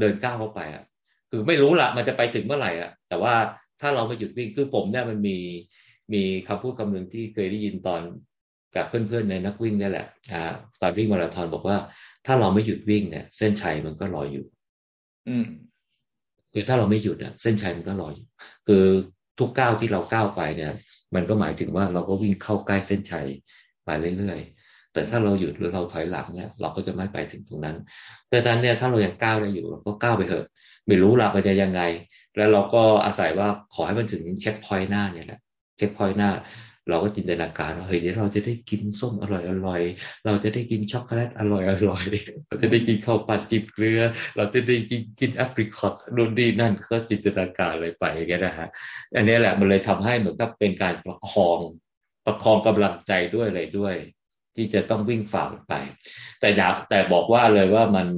[0.00, 0.84] เดินก้าวเข้าไปอะ
[1.30, 3.34] คือไม่รู้ละมันจะไปถึงเมื่อไหร่อะ แต่ว่า
[3.80, 5.38] ถ้าเราไม่หยุดวิ่งคือผมเนี่ยมันมี
[6.12, 8.02] มีคำพูดคำหนึ่งที่เคยได้ยินตอน
[8.74, 10.42] กับเพื่อนๆในนักวิ่งนี่แหละอ่า
[10.80, 11.76] ตอนวิ่งมาราธอนบอกว่า
[12.26, 14.44] ถ้าเราไม่หยุดวิ่งเนี่ย เส้นชัยมันก็รออยู่
[15.28, 15.46] อืม
[16.52, 18.26] คือถ้าเราไม่หยุดเนี่ยเส้นชัยมันก็รออยู่
[18.66, 18.84] คือ
[19.38, 20.72] ทุกก้าวที่เราก้าวไปเนี่ย
[21.14, 23.26] มันก็หมายถึงว่าเราก็วิ่งเข้าใกล้เส้นชัย
[23.84, 27.76] ไปเรื่อยๆแต่ถ้าเราหยุดหรือเราถอยหลังเนี่ย เราก็จะไม่ไปถึงตรงนั้น
[28.32, 30.44] ดังนั้นเนี่ยถ้าเรายังก้าวได้อยู่เราก็ก้าวไปเถอะ
[30.86, 31.80] ไม่รู้เราไปจะยังไง
[32.36, 35.40] แล้วเราก็อาศัยว่าขอให้มันถึง checkpoint หน้าเนี่ยแหละ
[35.78, 36.30] checkpoint หน้า
[36.90, 39.82] เราก็จินตนาการว่าเฮ้ยเดี๋ยวเราจะได้กินส้มอร่อยอร่อย
[40.26, 42.04] เราจะได้กินช็อกโกแลตอร่อยอร่อย
[42.46, 44.00] เราจะได้กินข้าวปั้นจิบเกลือ
[44.36, 48.68] เราจะได้กินกินแอปริคอตนู่นนี่นั่นก็จินตนาการเลยไปอย่างเงี้ยนะฮะ
[49.16, 51.58] อันนี้แหละมันเลยทำให้เหมือนกับเป็นการประคอง
[52.26, 53.94] ประคองกำลังใจด้วยอะไรด้วย
[54.54, 55.74] ที่จะต้องวิ่งฝ่าไป
[56.40, 58.08] แต่อยากแต่บอกว่าเลยว่ามัน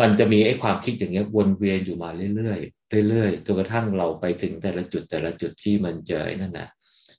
[0.00, 6.68] มันจะมีไอ้ความคิดอย่างเงี้ยวนเวียนอยู่มาเรื่อยๆเรื่อยๆจนกระทั่งเราไปถึงแต่ละจุดแต่ละจุดที่มันเจอนั่นนะ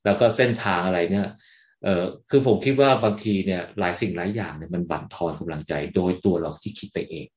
[0.05, 1.27] แล้วก็เส้นทางอะไรเนี่ย
[1.83, 7.27] เออคือผมคิดว่าบางทีเนี่ยหลายสิ่งหลายอย่างเนี่ยมันบั่นทอนกำลังใจ โดยตัวเราที่คิดไปเอง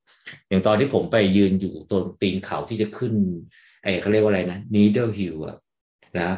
[0.48, 3.14] อย่างตอนที่ผมไปยืนอยู่ตรงตีนเขาที่จะขึ้น
[3.82, 5.56] ไอ้เขาเรียกว่าอะไรนะ needle hill อะ
[6.20, 6.30] นะ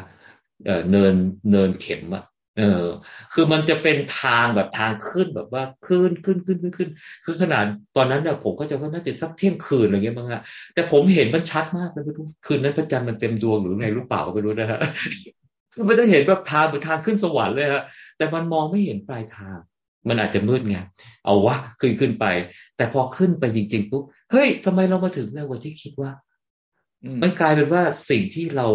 [0.65, 1.15] เออเนิน
[1.51, 2.23] เนินเข็มอะ
[2.57, 2.85] เออ
[3.33, 6.89] คือมันจะเป็นทางแบบทางขึ้นแบบว่าขึ้นขึ้นขึ้นขึ้นขึ้น
[7.25, 7.63] คือขนาด
[7.95, 10.41] ตอนนั้นเนี่ยผมก็จะว่าน่าจะสักเที่ยงคืนอะไรเงี้ยมั้งฮะ
[10.73, 14.79] แต่ผมเห็นมันชัดมากเลยไม่รู้คืนนั้นพระจันทร์มันเต็มดวงหรือไงรู้เปล่าก็ไม่รู้นะฮะ
[15.87, 17.83] ไม่ได้เห็นแบบทางเหมือนทางขึ้นสวรรค์เลยฮะ
[18.17, 19.57] แต่มันมองไม่เห็นปลายทาง
[20.09, 20.77] มันอาจจะมืดไง
[21.25, 22.25] เอาวะขึ้นขึ้นไป
[22.77, 26.11] แต่พอขึ้นไปจริงๆปุ๊บเฮ้ยทำไมเรามาถึงในวันที่คิดว่า
[27.21, 28.67] มันกลายเป็นว่าสิ่งที่เรา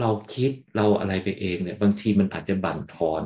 [0.00, 3.22] เราคิดเราอะไรไปเองเนี่ย บางทีมันอาจจะบั่นทอน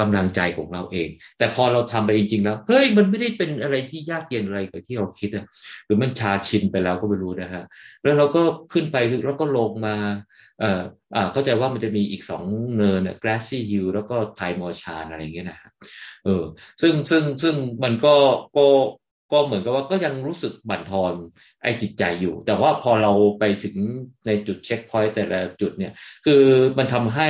[0.00, 5.44] กำลังใจของเราเอง แต่พอเราทำไปจริงๆแล้ว เฮ้ย มันไม่ได้เป็นอะไรที่ยากเย็นอะไรกับที่เราคิดอะ
[5.84, 7.64] หรือมันชาชินไปแล้วก็ไม่รู้นะฮะ
[8.02, 8.42] แล้วเราก็
[8.72, 8.96] ขึ้นไป
[9.26, 9.96] แล้วก็ลงมา
[10.60, 10.82] เอ่อ
[11.16, 12.44] อ่าเข้าใจว่ามันจะมีอีกสอง
[12.76, 15.70] เนินเนี่ย grassy hill แล้วก็ไทมอชานอะไรอย่างเงี้ยนะฮะ
[16.24, 16.44] เออ
[16.82, 18.14] ซึ่งซึ่งซึ่งมันก็
[18.56, 18.66] ก็
[19.32, 21.12] ก็เหมือนกับว่าก็ยังรู้สึกบั่นทอน
[21.62, 23.76] ไอ้จิตใจอยู่ แต่ว่าพอเราไปถึง
[24.26, 25.92] ในจุดเช็คพอยต์แต่ละจุดเนี่ย
[26.24, 26.42] คือ
[26.78, 27.28] มันทำให้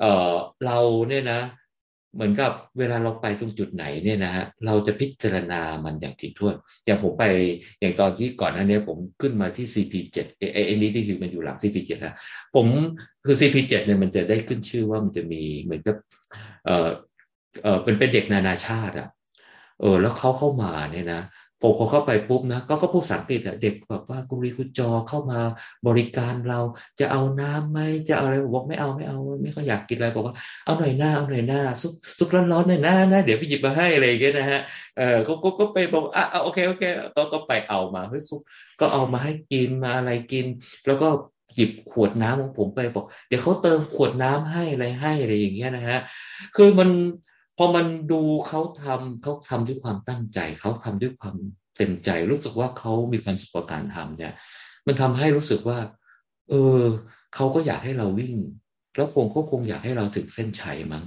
[0.00, 0.34] เออ
[0.66, 1.42] เราเนี่ยนะ
[2.14, 6.54] เหมือนกับเวลาเราไปตรงจุดไหนเนี่ยนะฮะเราจะพิจารณามันอย่างถี่ถ้วน
[6.84, 7.24] อย่างผมไป
[7.80, 12.14] อย่างตอนที่ก่อนหน้านี้ผมขึ้นมาที่ CP7 เอไอ้นี่ที่คือมันอยู่หลัง CP7 นะ
[12.54, 12.66] ผม
[13.24, 15.96] คือ CP7 เนี่ยมันจะได้ขึ้นชื่อว่ามันจะมีเหมือนกับ
[16.66, 16.88] เออ
[17.62, 19.08] เออเป็นเป็นเด็กนานาชาติอะ
[19.80, 21.20] เออ แล้วเขาเข้ามาเนี่ยนะ
[21.62, 25.40] ผมพอเข้าไปปุ๊บนะก็ก็พูดภาษาอังกฤษอะเด็กแบบว่ากุรีกุจอเข้ามา
[25.86, 26.60] บริการเรา
[27.00, 34.60] จะเอาน้ำไหมจะเอาอะไรบอกไม่เอาไม่เอาไม่ค่อยอยากกินอะไรบอกว่าเอาหน่อยหน้าเอาหน่อยหน้าซุปซุปร้อนๆหน่อยหน้านะเดี๋ยวไปหยิบมาให้อะไรอย่างเงี้ยนะฮะ
[34.98, 36.82] เออก็ก็ก็ไปบอกอะโอเคโอเค
[37.16, 38.40] ก็ก็ไปเอามาเฮ้ยซุป
[38.80, 40.46] ก็เอามาให้กินมาอะไรกิน
[40.86, 41.08] แล้วก็
[41.54, 45.98] หยิบขวดน้ำของผมไปบอก เดี๋ยวเขาเติมขวดน้ำให้อะไรให้อะไรอย่างเงี้ยนะฮะ
[46.56, 46.90] คือมัน
[47.58, 51.34] พอมันดูเขาทำเขาทำด้วยความตั้งใจ เขาทำด้วยความ
[51.76, 54.32] เต็มใจ รู้สึกว่าเขามีความสุขกับการทำเนี่ย
[54.86, 55.78] มันทำให้รู้สึกว่า
[56.50, 56.80] เออ
[57.34, 58.34] เขาก็อยากให้เราวิ่ง
[58.96, 61.04] แล้วคงเขาคงอยากให้เราถึงเส้นชัยมั้ง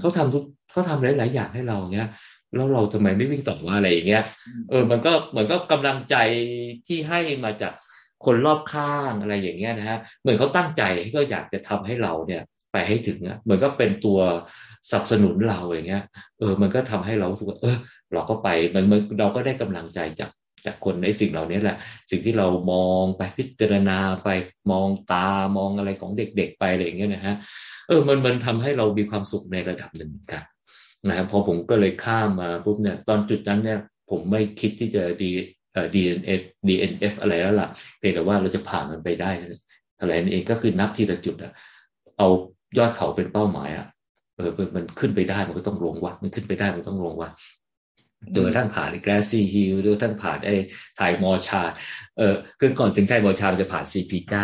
[0.00, 2.08] เขาทำทุกเขาทำหลาย ๆ อย่างให้เราเนี้ย
[2.54, 4.24] แล้วเราทำไมไม่วิ่งต่อว่าอะไรอย่างเงี้ย
[4.70, 6.16] เออ มันก็เหมือนก็กำลังใจ
[6.86, 7.72] ที่ให้มาจาก
[8.24, 10.82] คนรอบข้างอะไรอย่างเงี้ยนะฮะ เหมือนเขาตั้งใจ
[11.14, 12.42] ก็อยากจะทำให้เราเนี่ย
[12.72, 14.18] ไปให้ถึงอะเหมือนก็เป็นตัว
[14.90, 16.04] สนับสนุนเราอย่างเงี้ย
[16.38, 17.76] เออ มันก็ทำให้เราสึกว่าเออ
[18.12, 18.84] เราก็ไปมัน
[19.20, 20.30] เราก็ได้กำลังใจจาก
[20.66, 21.76] จากคนในสิ่งเหล่านี้แหละ
[22.10, 24.28] สิ่งที่เรามองไปพิจารณาไป
[24.70, 27.36] มองตามองอะไรของเด็กๆไปอะไรอย่างเงี้ยนะฮะ
[27.88, 30.44] เออมันมันทำให้เรามีความสุขในระดับหนึ่งกัน
[31.08, 33.78] นะครับพอผมก็เลยข้ามมาปุ๊บเนี่ยตอนจุดนั้นเนี่ย
[34.10, 35.30] ผมไม่คิดที่จะดี
[35.72, 39.30] เอ่อ DNF DNF อะไรแล้วล่ะเพียงแต่ว่าเราจะผ่านมันไปได้
[40.00, 41.52] อะไรนั่นเองก็คือนับทีละจุดอะ
[42.18, 42.28] เอา
[42.76, 43.86] ยอดเขาเป็นเป้าหมายอะ
[44.36, 47.30] เออมันขึ้นไปได้มันก็ต้องลงวะมันขึ้นไปได้มันต้องลงวะ
[48.34, 50.54] โดยท่านผ่านแกรซี่ฮิลโดยท่านผ่านไอ้
[50.96, 51.62] ไทมอชา
[52.18, 54.34] เออคือก่อนถึงไทมอชาจะผ่าน CP9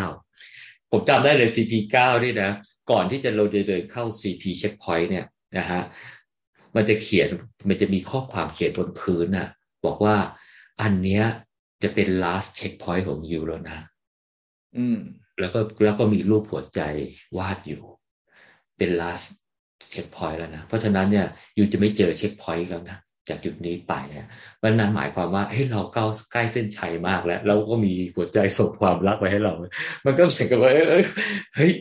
[0.90, 2.50] ผมจำได้เลย CP9 นี่นะ
[2.90, 5.26] ก่อนที่จะเราเดินเข้า CP checkpoint เนี่ย
[5.58, 5.82] นะฮะ
[6.74, 7.28] มันจะเขียน
[7.68, 9.48] มันจะมีข้อความเขียนบนพื้นน่ะ
[9.84, 10.16] บอกว่า
[10.82, 11.24] อันเนี้ย
[11.82, 13.78] จะเป็น last checkpoint ของยูแล้วนะ
[14.76, 14.98] อืม
[15.40, 16.80] แล้วก็แล้วก็มีรูปหัวใจ
[17.38, 17.82] วาดอยู่
[18.78, 19.26] เป็น last
[19.90, 21.26] checkpoint แล้วนะ เพราะฉะนั้นเนี่ย
[21.58, 22.98] you จะไม่เจอ checkpoint แล้วนะ
[23.28, 24.26] จากจุดนี้ไปเนี่ย
[24.62, 29.52] มันนั้นหมายความว่าเฮ้ยเราก้าวใกล้เส้นชัยมากแล้ว เราก็มีหัวใจส่งความรักไปให้เรา
[30.04, 31.04] มันก็เหมือนกับว่าเอ้ย
[31.56, 31.72] เฮ้ย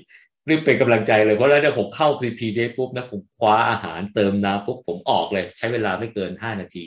[0.49, 6.85] รีบเป็นกำลังใจเลย เพราะแล้วเนี่ยผมเข้า CP ได้ปุ๊บนะผมคว้าอาหารเติมน้ำปุ๊บผมออกเลย ใช้เวลาไม่เกินห้านาที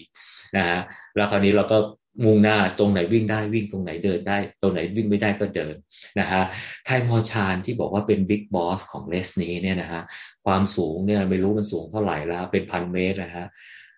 [0.56, 0.80] นะฮะ
[1.16, 1.78] แล้วคราวนี้เราก็
[2.24, 5.74] มุ่งหน้าตรงไหนวิ่งได้วิ่งตรงไหนเดินได้ ตรงไหนวิ่งไม่ได้ก็เดิน
[6.20, 6.42] นะฮะ
[6.84, 10.02] ไทมอชานที่บอกว่าเป็นบิ๊กบอสของเลสนี้เนี่ยนะฮะ
[10.44, 13.46] ความสูงเนี่ยไม่รู้มันสูงเท่าไหร่แล้ว เป็นพันเมตรนะฮะ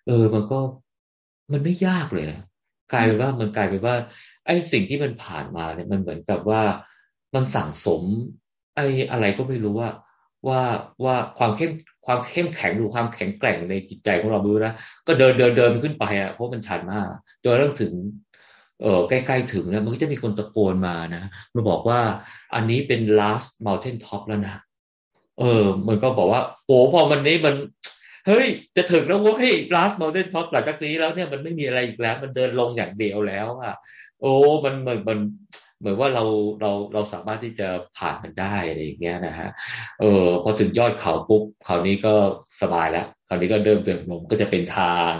[0.06, 0.58] เออมันก็
[1.52, 2.40] มันไม่ยากเลยนะ
[2.92, 3.96] กลายเป็นว่ามันกลายเป็นว่า
[4.46, 6.62] ไอ้สิ่งที่มันผ่านมาเนี่ยมันเหมือนกับว่า
[7.34, 8.02] มันสั่งสม
[8.76, 9.88] ไอ้อะไรก็ไม่รู้ว่า
[10.46, 10.62] ว่า
[11.04, 11.72] ว่าความเข้ม
[12.06, 14.74] ความเข้มแข็งหรือความแข็งแกร่งในจิตใจของเราดูนะ
[15.06, 17.06] ก็เดินเดินเดินขึ้นไปอะเพราะมันชันมาก
[17.42, 17.92] จนเริ่มถึง
[18.82, 21.22] เออใกล้ๆถึงแล้วมันก็จะมีคนตะโกนมานะ
[21.54, 22.00] มาบอกว่า
[22.54, 24.56] อันนี้เป็น last mountain top แล้วนะ
[25.40, 27.54] เออ มันก็บอกว่าโอ้พอมันนี้มัน
[28.26, 33.74] เฮ้ย จะถึงแล้วว่าเฮ้ย last mountain top หลังจากนี้แล้วเนี่ยมันไม่มีอะไรอีกแล้ว มันเดินลงอย่างเดียวแล้วอะ
[34.20, 34.32] โอ้
[34.64, 35.18] มันมันมัน
[35.80, 36.24] เหมือนว่าเรา
[36.60, 39.48] เราเราสามารถที่จะผ่านมันได้อะไรอย่างเงี้ยนะฮะ
[40.00, 42.14] เออพอถึงยอดเขาปุ๊บคราวนี้ก็
[42.62, 45.12] สบายแล้วคราวนี้ก็เริ่มเดินลงก็จะเป็นทาง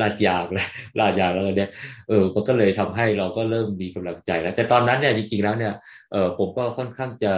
[0.00, 1.70] ลาดยางแล้วลาดยางแล้วเนี่ย
[2.08, 5.74] เออมันก็เลยทำให้เราก็เริ่มมีกำลังใจแล้ว แต่ตอนนั้นเนี่ยจริงๆแล้วเนี่ย
[6.12, 7.32] เออผมก็ค่อนข้างจะ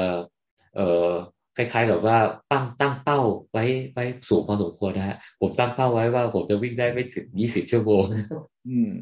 [0.76, 1.10] เออ
[1.56, 2.18] คล้ายๆกับว่า
[2.52, 3.20] ตั้งตั้งเป้า
[3.52, 8.02] ไว้ไว้สูงพอสมควรนะฮะผมตั้งเป้าไว้ว่าผมจะวิ่งได้ไม่ถึงยี่สิบชั่วโมง
[8.68, 8.92] อืม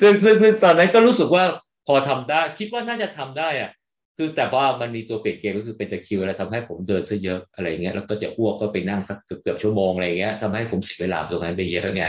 [0.00, 3.70] ซึ่งซึ่งตอนนั้นก็รู้สึกว่าพ อทำได้คิดว่าน่าจะทำได้อะ
[4.16, 12.02] คือแต่ว่ามันมีตัวเปลี่ยนเกมก็คือเป็นตะคิวแล้วทำให้ผมเดินซะเยอะอะไรเงี้ยแล้วก็จะอ้วกก็ไปนั่งสักเกือบชั่วโมงอะไรเงี้ยทำให้ผมเสียเวลาตรงนั้นไปเยอะไง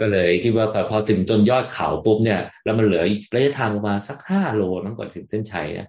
[0.00, 3.02] ก็เลยคิดว่าพอถึงจนยอดเขาปุ๊บเนี่ย แล้วมันเหลือ
[3.34, 5.88] ระยะทางประมาณสักห้าโลนั่งก่อนถึงเส้นชัยนะ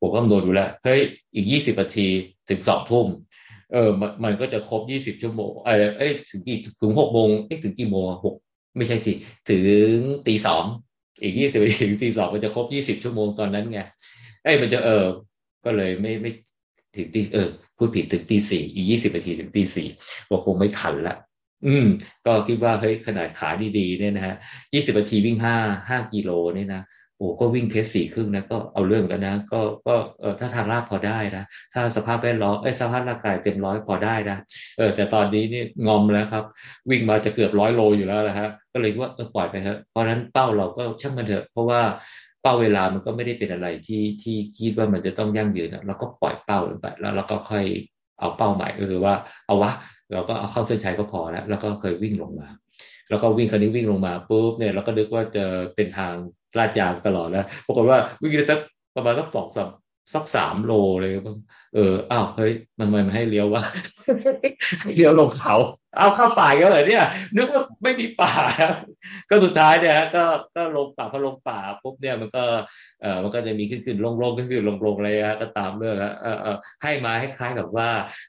[0.00, 1.00] ผมก็คำนวณดูแล้วเฮ้ย
[1.34, 2.06] อีกยี่สิบนาที
[2.48, 3.06] ถึงสองทุ่ม
[3.72, 8.34] เออมันมันก็จะครบยี่สิบชั่วโมงเออเอ้ยถึงกี่ถึงหกโมงเอ้ถึงกี่โมงหก
[8.76, 9.12] ไม่ใช่สิ
[9.50, 9.58] ถึ
[9.94, 10.64] งตีสอง
[11.22, 13.80] อีกยี่สิบนาทีถึงตีสองมันจะครบยี่สิบชั่วโมงตอนนั้นไง
[14.44, 15.06] ไอ้มันจะเออ
[15.64, 16.30] ก็เลยไม่ไม่
[16.96, 19.88] ถึงตีเออพูดผิดถึงตีสี่อีกยี่สิบนาทีถึงตีสี่
[20.28, 21.16] ว่าคงไม่ทันละ
[21.66, 21.86] อืม
[22.26, 24.36] ก็คิดว่าเฮ้ยขนาดขาดีๆเนี่ยนะฮะ
[24.74, 25.56] ยี่สิบนาทีวิ่งห้า
[25.88, 26.82] ห้ากิโลเนี่ยนะ
[27.18, 31.44] โอ้ก็วิ่งเพสสี่ครึ่งนะก็เอาเรื่องกันนะ ก็ก็เออถ้าทางลาดพอได้นะ
[31.74, 34.38] ถ้าสภาพแวดล้อมไอ้สภาพร่างกายเต็มร้อยพอได้นะ
[34.78, 36.44] เออแต่ตอนนี้นี่งอมแล้วครับ
[36.90, 41.80] วิ่งมาจะเกือบร้อยโลอยู่แล้วนะฮะก็เลยว่าเออปล่อยไปเถอะเพราะนั้นเป้าเราก็ช่างมันเถอะ เพราะว่า
[42.42, 47.64] เป้าเวลามันก็ไม่ได้เป็นอะไรที่ที่คิดว่ามันจะต้องยั่งยืนเราก็ปล่อยเป้าลงไปแล้วเราก็ค่อย
[48.20, 49.14] เอาเป้าใหม่ก็คือว่า
[49.46, 49.72] เอาวะ
[50.12, 52.48] เราก็เอาเข้าเส้นชัยก็พอแล้ว แล้วก็เคยวิ่งลงมา
[53.10, 55.44] แล้วก็วิ่งคันนี้วิ่งลงมาปุ๊บเนี่ยเราก็นึกว่าจะ
[55.74, 56.14] เป็นทาง
[56.58, 58.60] ลาดยางตลอดแล้วปรากฏว่าวิ่งได้สัก
[58.96, 59.68] ประมาณสักสองสาม
[60.14, 61.12] สักสามโลเลย
[61.74, 63.62] เอออ้าวเฮ้ยมันมันให้เลี้ยววะ
[64.96, 65.54] เลี้ยวลงเขา
[65.96, 67.04] เอาเข้าป่าก็เลยเนี่ย
[67.36, 68.32] นึกว่าไม่มีป่า
[69.28, 70.24] ก็สุดท้ายเนี่ยก็
[70.56, 72.44] ก็ลงป่าพอลงป่าปุ๊บเนี่ยมันก็
[73.00, 75.10] เออมันก็จะมีขึ้นขึ้นลงลงขึ้นขึ้นลงลงอะไร
[75.42, 77.88] ก็ตามเรื่องเออเออให้มาให้คล้ายกับว่า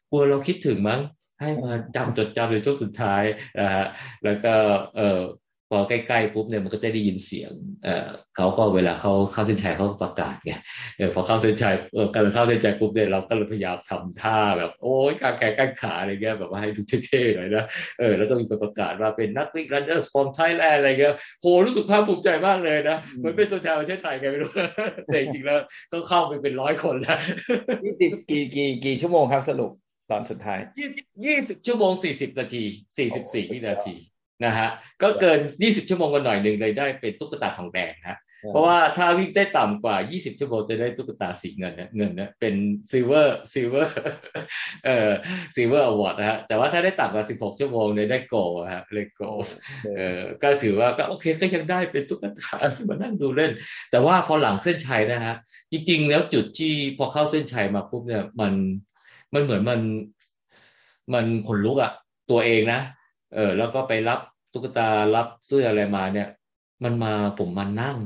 [0.10, 1.00] กลัวเราคิดถึงมั้ง
[1.40, 3.24] ให้มาจำจดจำในช่วงสุดท้าย
[3.60, 3.86] นะฮะ
[4.24, 4.54] แล้วก็
[4.98, 5.22] เออ
[5.74, 7.52] พอใกล้ๆปุ๊บเนี่ยมันก็จะได้ยินเสียง
[7.84, 10.54] เออเขาก็เวลาเขาเข้าเส้นชัยเขาประกาศไง
[10.98, 17.66] เออพอเข้าเส้นชัยเออการเข้าเส้นชัยปุ๊บเนี่ยเราก็เลยพยายามทำท่าแบบ โอ้ยการแข่งกันขาอะไรเงี้ยแบบว่าให้ดูเท่ๆหน่อยนะ
[18.00, 24.52] เออแล้วก็มีประกาศว่าเป็นนักวิ่ง runners from Thai land อะไรเงี้ยโหรู้สึกภาคภูมิใจมากเลยนะมันเป็นตัวแทนประเทศไทยไงไม่รู้
[25.06, 25.60] แต่จริงแล้ว
[25.92, 27.20] ก็เข้าไปเป็นร้อยคนแล้ว
[27.84, 29.72] ยี่สิบกี่กี่กี่ชั่วโมงครับสรุป
[30.12, 32.64] ตอนสุดท้ายยี่สิบยี่สิบชั่วโมงสี่สิบนาที
[32.98, 33.96] สี่สิบสี่วินาที
[34.46, 34.70] นะฮะ
[35.02, 38.20] ก็เกินยี่สิบชั่วโมงกันหน่อยหนึ่งเลยได้เป็นตุ๊กตาทองแดงฮะ
[38.52, 42.56] เพราะว่าถ้าวิ่งได้ต่ำกว่า 20 ชั่วโมงจะได้ตุ๊กตาสีเงินนะเงินนะเป็น
[42.92, 43.94] silver silver
[44.86, 45.12] เอ่อ
[45.56, 48.40] silver award นะฮะแต่ว่าถ้าได้ต่ำกว่า 16 ชั่วโมงเนี่ยได้ gold
[48.74, 49.26] ฮะเลยโกล
[49.86, 52.56] เอ่อก็ถือว่าก็โอเคก็ยังได้เป็นตุ๊กตา
[52.90, 53.52] มานั่งดูเล่น
[53.92, 55.36] แต่ว่าพอหลังเส้นชัยนะฮะ
[55.72, 58.54] จริงๆแล้วจุดที่พอเข้าเส้นชัยมาปุ๊บเนี่ยมัน
[59.34, 59.80] มันเหมือนมัน
[61.14, 61.92] มันขนลุกอะ
[62.32, 62.80] ตัวเองนะ
[63.36, 64.20] เออ แล้วก็ไปรับ
[64.54, 66.28] ตุ๊กตารับเสื้ออะไรมาเนี่ย
[66.84, 67.98] มันมาผมมานั่ง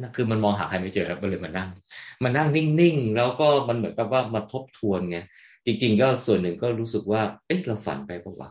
[0.00, 1.68] นะคือมันมองหาใครไม่เจอครับมันเลยมานั่ง
[2.22, 5.18] มานั่งนิ่งๆแล้วก็มันเหมือนกับว่ามาทบทวนไง
[5.66, 8.50] จริง ๆ ก็ส่วนหนึ่งก็รู้สึกว่า เอ๊ะเราฝันไปปะวะ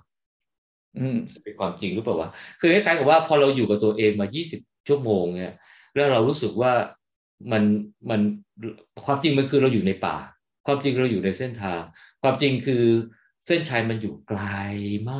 [0.99, 5.55] อืมเป็นความจริงหรือเปล่าวะคือคล้ายๆกับว่าพอเราอยู่กับตัวเองมา 20 ชั่วโมงเนี่ย
[5.95, 6.71] แล้วเรารู้สึกว่า
[7.51, 7.63] มัน
[8.09, 8.21] มัน
[9.05, 10.15] ความจริงมันคือเราอยู่ในป่า
[10.65, 11.81] ความจริงเราอยู่ในเส้นทาง
[12.21, 12.85] ความจริงคือ
[13.47, 14.41] เส้นชัยมันอยู่ไกล
[15.11, 15.13] ม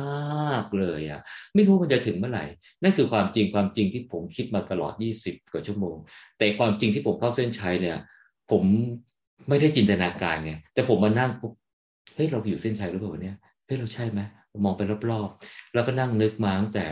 [0.52, 1.20] ากเลยอะ่ะ
[1.54, 2.44] ไม่รู้มันจะถึงเมื่อไหร่
[2.82, 5.96] นั่นคือความจริงความจริงที่ผมคิดมาตลอดยี่สิบกว่าชั่วโมง
[6.38, 7.98] แต่ความจริงที่ผมเข้าเส้นชัยเนี่ย
[8.50, 8.62] ผม
[9.48, 11.52] ไม่ได้จินตนาการไง แต่ผมมานั่งปุ๊บ
[12.14, 13.36] เฮ้ยเราอยู่เส้นชัยหรือเปล่าเนี่ย
[13.66, 14.20] เฮ้ยเราใช่ไหม
[14.64, 16.86] มองไปรอบๆ แล้วก็นั่งนึกมาตั้งแต่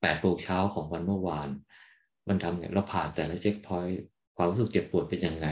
[0.00, 1.48] แปดโมงเช้าของวันเมื่อวาน
[2.28, 3.98] มันทำเนี่ยเราผ่านแต่ละเช็คพอยต์
[4.36, 5.48] ความรู้สึกเจ็บปวดเป็นยังไง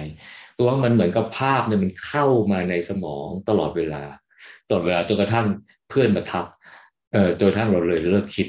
[0.58, 4.02] ตัวมันเหมือนกับภาพเนี่ยมันเข้ามาในสมองตลอดเวลา
[4.68, 5.46] ตลอดเวลาจนกระทั่ง
[5.88, 6.46] เพื่อนมาทัก
[7.12, 8.46] เออจนกระทั่งเราเลยเลิกคิด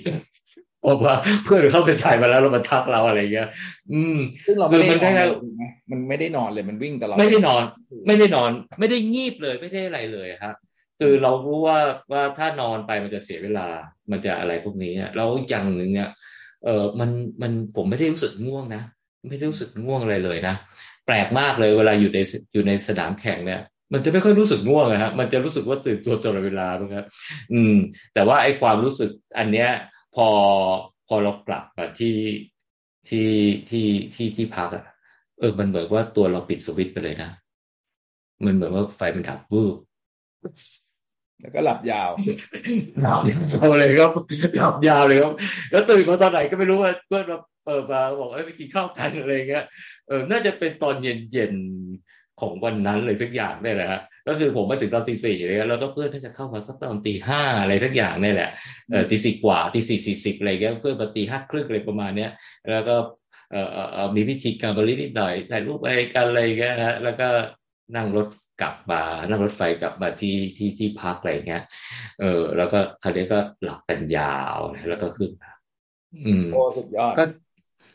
[0.82, 3.50] เพราะว่าเพื่อนเข้าเป็นชายมาแล้วเรามาทักเราอะไรเงี้ย
[3.94, 4.18] อืม
[4.48, 5.38] ซึ่งเราไม่ได้นอน
[5.92, 7.64] มันไม่ได้นอนเลยมันวิ่งตลอด ไม่ได้นอน
[8.08, 10.56] ไม่ได้นอน ไม่ได้งีบเลยไม่ได้อะไรเลยครับ
[11.00, 11.78] คือเรารู้ว่า
[12.12, 13.68] ว่าถ้านอนไปมันจะเสียเวลา
[14.12, 16.10] มันจะอะไรพวกนี้แล้วอย่างหนึ่งเนี่ย
[16.66, 17.10] เออมัน
[17.42, 18.82] มันผมไม่ได้รู้สึกง่วงนะ
[19.28, 20.56] ไม่ได้รู้สึกง่วงอะไรเลยนะ
[21.06, 22.20] แปลกมากเลยเวลาอยู่ใน
[22.54, 23.62] อยู่ในสนามแข่งเนี่ย
[23.94, 27.08] มันจะไม่ค่อยรู้สึกง่วงนะครับมันจะรู้สึกว่าตื่นตัวตลอดเวลาครับ
[27.54, 27.76] อืม
[28.14, 29.70] แต่ว่าไอ้ความรู้สึกอันเนี้ย
[30.16, 30.28] พอ
[31.08, 32.16] พอเรากลับมาที่
[33.10, 33.30] ที่
[33.70, 34.86] ที่ที่ที่พักอะ
[35.40, 37.30] เออ มันเหมือนว่าตัวเราปิดสวิตช์ไปเลยนะ
[38.46, 39.76] มันเหมือนว่าไฟมันดับวูบ
[41.42, 42.12] แล้วก็หลับยาว
[43.02, 44.12] หลับยาวเลยครับ
[44.58, 45.34] หลับยาวเลยครับ
[45.72, 49.66] แล้วตื่นมาตอนไหนก็ไม่รู้ว่าเพื่อนมา เปิดมาบอกเอ้ยไปกินข้าวกันอะไรเงี้ย
[50.08, 51.54] เออน่าจะเป็นตอนเย็นเย็น
[52.42, 58.50] ของวันนั้นเลยทุกอย่างนี่แหละฮะก็คือผมมาถึงตอนตีสี่เลยแล้วก็เพื่อนที่จะเข้ามาสักตอนตีห้าอะไรทุกอย่างนี่แหละ
[58.92, 62.32] เออตีสี่กว่าตีสี่สี่สิบอะไรเงี้ยเพื่อนมาตีห้าครึ่งอะไรประมาณเนี้ย
[62.72, 62.96] แล้วก็
[63.52, 67.28] เออเออมีพิธีการบรินิดหน่อยถ่ายรูปไปกันอะไรเงี้ยฮะแล้วก็
[67.96, 68.28] นั่งรถ
[68.62, 71.64] กลับมานั่งรถไฟกลับมาที่ที่ที่พักอะไรเงี้ย
[72.20, 74.58] เออ แล้วก็คราวนี้ก็หลับกันยาว
[74.90, 75.32] แล้วก็ขึ้น
[76.26, 77.24] อืมโอ้สุดยอดก็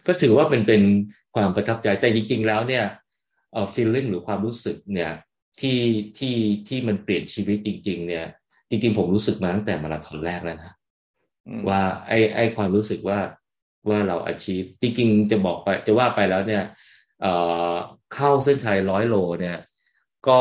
[0.07, 0.83] ก็ถือว่าเป็นเป็น
[1.35, 2.85] ความประทับใจแต่จริงๆแล้วเนี่ย
[3.53, 5.11] เอ่อ feeling หรือความรู้สึกเนี่ย
[5.61, 5.79] ที่
[6.19, 6.37] ที่
[6.69, 8.27] ที่มันเปลี่ยนชีวิตจริง ๆ เนี่ย
[8.71, 10.73] จริงๆ ผมรู้สึกมาตั้งแต่มาราธอนแรกแล้วนะ
[11.69, 13.19] ว่าไอ้ไอ้ความรู้สึกว่า
[13.89, 16.63] ว่าเรา achieve จริงๆจะบอกไปจะว่าไปแล้วเนี่ย
[17.21, 17.33] เอ่
[17.73, 17.75] อ
[18.15, 19.59] เข้าเส้นชัยร้อยโลเนี่ย
[20.29, 20.41] ก็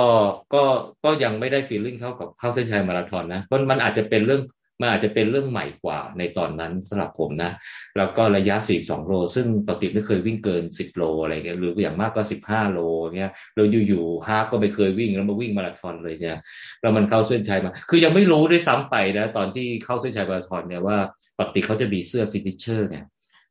[0.53, 0.63] ก็
[1.03, 4.41] ก็ยังไม่ได้ฟีลลิ่งเท่ากับเข้าเส้นชัยมาราธอนนะมันมันอาจจะเป็นเรื่อง
[4.79, 7.51] มันอาจจะเป็นเรื่องใหม่กว่าในตอนนั้นสำหรับผมนะ
[7.97, 12.79] แล้วก็ระยะ 42 โล ซึ่งปกติไม่เคยวิ่งเกิน 10 โลอะไรเงี้ยหรืออย่างมากก็ 15 โล
[13.17, 16.37] เงี้ยเราอยู่ๆ half ก็ไม่เคยวิ่งแล้วมาวิ่งมาราธอนเลยเนี่ย
[16.81, 20.97] แล้วมันเข้าเส้นชัยมา คือยังไม่รู้ด้วยซ้ำไปนะ ตอนที่เข้าเส้นชัยมาราธอนเนี่ยว่า
[21.39, 23.05] ปกติเขาจะมีเสื้อ finisher เนี่ย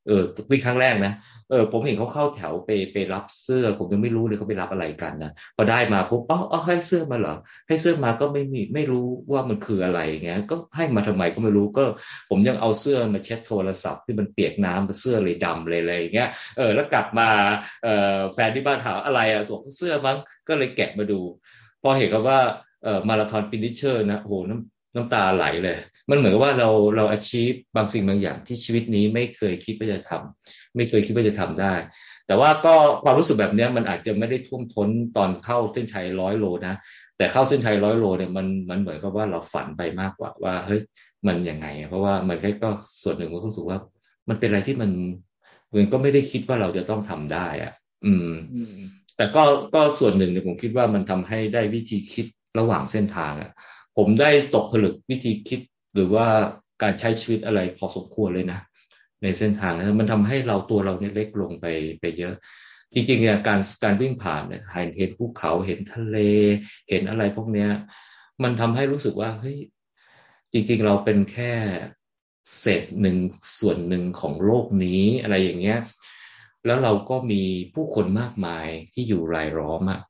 [0.08, 1.12] เออวิ่งครั้งแรกนะ
[1.50, 7.34] เออผมเห็นเขาเข้าแถวไปไปรับเสื้อ ผมยังไม่รู้เลยเขาไปรับอะไรกันนะพอได้มาปุ๊บอ๋อให้เสื้อมาเหรอ
[7.68, 11.84] ให้เสื้อมาก็ไม่มีไม่รู้ว่ามันคืออะไรเงี้ยก็ให้มาทำไมก็ไม่รู้ก็
[12.30, 17.28] ผมยังเอาเสื้อมาเช็ดโทรศัพท์ที่มันเปียกน้ำเสื้อเลยดำเลยอะไรเงี้ยเออแล้วกลับมา
[17.82, 20.16] เออแฟนที่บ้านถามอะไรอะสวมเสื้อมั้ง
[20.48, 21.20] ก็เลยแกะมาดู
[21.82, 22.38] พอเห็นกับว่า
[22.84, 25.76] เออ marathon finisher นะโหน้ำน้ำตาไหลเลย
[26.10, 31.74] มันเหมือนว่าเราเรา achieve บางสิ่งบางอย่างที่ชีวิตนี้ไม่เคยคิดว่าจะทำไม่เคยคิดว่าจะทำได้
[32.26, 36.74] แต่ว่าก็ความรู้สึกแบบนี้มันอาจจะไม่ได้ท่วมท้นตอนเข้าเส้นชัยร้อยโลนะ
[37.16, 40.80] แต่เข้าเส้นชัยร้อยโลเนี่ยมันมันเหมือนกับว่าเราฝันไปมากกว่าว่าเฮ้ย
[41.26, 42.70] มันยังไง เพราะว่ามันแค่ก็
[43.02, 43.78] ส่วนหนึ่งมันรู้สึกว่า
[44.28, 44.90] มันเป็นอะไรที่มัน
[45.68, 47.72] เหมือนก็ไม่ได้คิดว่าเราจะต้องทำได้อะ
[48.06, 48.30] อืม
[49.16, 49.42] แต่ก็
[49.74, 52.26] ก็ส่วนหนึ่งเนี่ยผมคิดว่ามันทำให้ได้วิธีคิด
[52.58, 53.50] ระหว่างเส้นทางอะ
[53.96, 55.60] ผมได้ตกผลึกวิธีคิด
[55.98, 56.26] หรือว่า
[56.82, 58.60] การใช้ชีวิตอะไรพอสมควรเลยนะ
[59.22, 61.66] ในเส้นทางนั้นมันทำให้เราตัวเราเนี่ยเล็กลงไป
[62.00, 62.34] ไปเยอะ
[62.94, 66.18] จริงๆเนี่ยการการวิ่งผ่านเนี่ยเห็นเห็นภูเขาเห็นทะเล
[66.88, 67.70] เห็นอะไรพวกเนี้ย
[68.42, 69.58] มันทำให้รู้สึกว่าเฮ้ย
[70.52, 71.52] จริงๆเราเป็นแค่
[72.58, 73.16] เศษหนึ่ง
[73.58, 75.78] ส่วนหนึ่งของโลกนี้อะไรอย่างเงี้ย
[76.66, 77.42] แล้วเราก็มี
[77.74, 80.00] ผู้คนมากมายที่อยู่รายล้อมอะ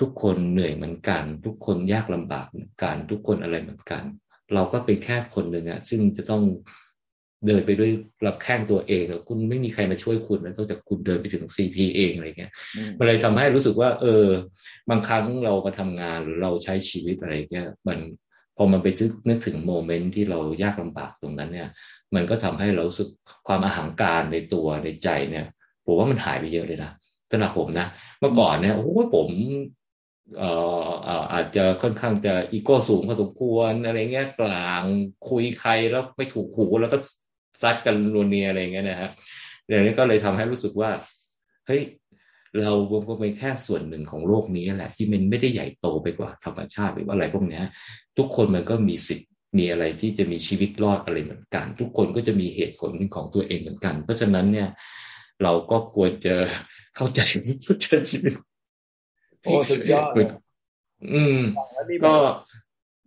[0.00, 4.02] ทุกคนเหนื่อยเหมือนกัน ทุกคนยากลำบากเหมือนกัน ทุกคนอะไรเหมือนกัน
[4.54, 6.42] เราก็เป็นแค่คนหนึ่งอะซึ่งจะต้อง
[7.46, 7.90] เดินไปด้วย
[8.26, 12.52] รับแข้งตัวเองแล้วคุณไม่มีใครมาช่วยคุณนอกจากคุณเดินไปถึงซีพีเองอะไรเงี้ย
[12.98, 14.24] มันเลยทำให้รู้สึกว่า เออ
[14.90, 17.98] บางครั้งเรามาทำงานหรือเราใช้ชีวิตอะไรเงี้ยมัน
[18.56, 18.88] พอมันไป
[19.28, 21.68] นึกถึงโมเมนต์ที่เรายากลำบากตรงนั้นเนี่ย
[22.14, 23.08] มันก็ทำให้เราสึก
[23.46, 25.46] ความอาหางการในตัวในใจเนี่ย
[25.84, 26.90] ผมว่ามันหายไปเยอะเลยนะ
[27.30, 27.86] สำหรับผมนะ
[28.20, 29.28] เมื่อก่อนเนี่ยโอ้ผม
[29.76, 30.50] เอ่
[31.20, 34.84] ออาจจะค่อนข้างจะอีโก้สูงพอสมควรอะไรเงี้ยกลาง
[35.28, 36.98] คุยใครแล้วไม่ถูกหูแล้วก็
[37.62, 39.10] ซัดกันรัวเนียอะไรเงี้ยนะฮะ
[39.66, 40.90] เดี๋ยวนี้ก็เลยทำให้รู้สึกว่า
[41.66, 41.82] เฮ้ย
[42.60, 42.72] เรา
[43.08, 47.62] ก็เป็นแค่ส่วนหนึ่งของโลกนี้แหละ ที่มันไม่ได้ใหญ่โตไปกว่าธรรมชาติหรือว่าอะไรพวกนี้
[48.18, 54.68] ทุกคนมันก็มีสิทธิ์มีอะไรที่จะมีชีวิตรอดอะไรเหมือนกัน ทุกคนก็จะมีเหตุผลของตัวเองเหมือนกัน เพราะฉะนั้นเนี่ย
[55.42, 56.34] เราก็ควรจะ
[56.96, 57.20] เข้าใจ
[57.64, 58.32] เข้าใจชีวิต
[59.48, 60.12] โอ้สุดยอด
[61.14, 61.40] อืม
[62.04, 62.14] ก็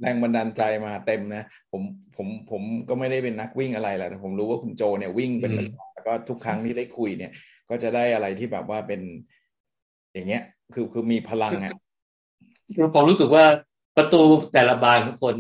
[0.02, 1.82] แรงบันดาลใจมาเต็มนะผม
[2.16, 5.52] ผมผมก็ไม่ได้เป็นนักวิ่งอะไรแหละแต่ผมรู้ว่าคุณโจเนี่ยวิ่งเป็น
[5.94, 7.32] แล้วก็ทุกครั้งที่ได้คุยเนี่ย
[7.70, 9.02] ก็จะได้อะไรที่แบบว่าเป็น
[10.14, 11.72] อย่างเงี้ย คือคือมีพลังอะ
[12.76, 13.46] คือผมรู้สึกว่า
[13.98, 14.22] ประตู
[14.54, 15.36] แต่ละบานของคน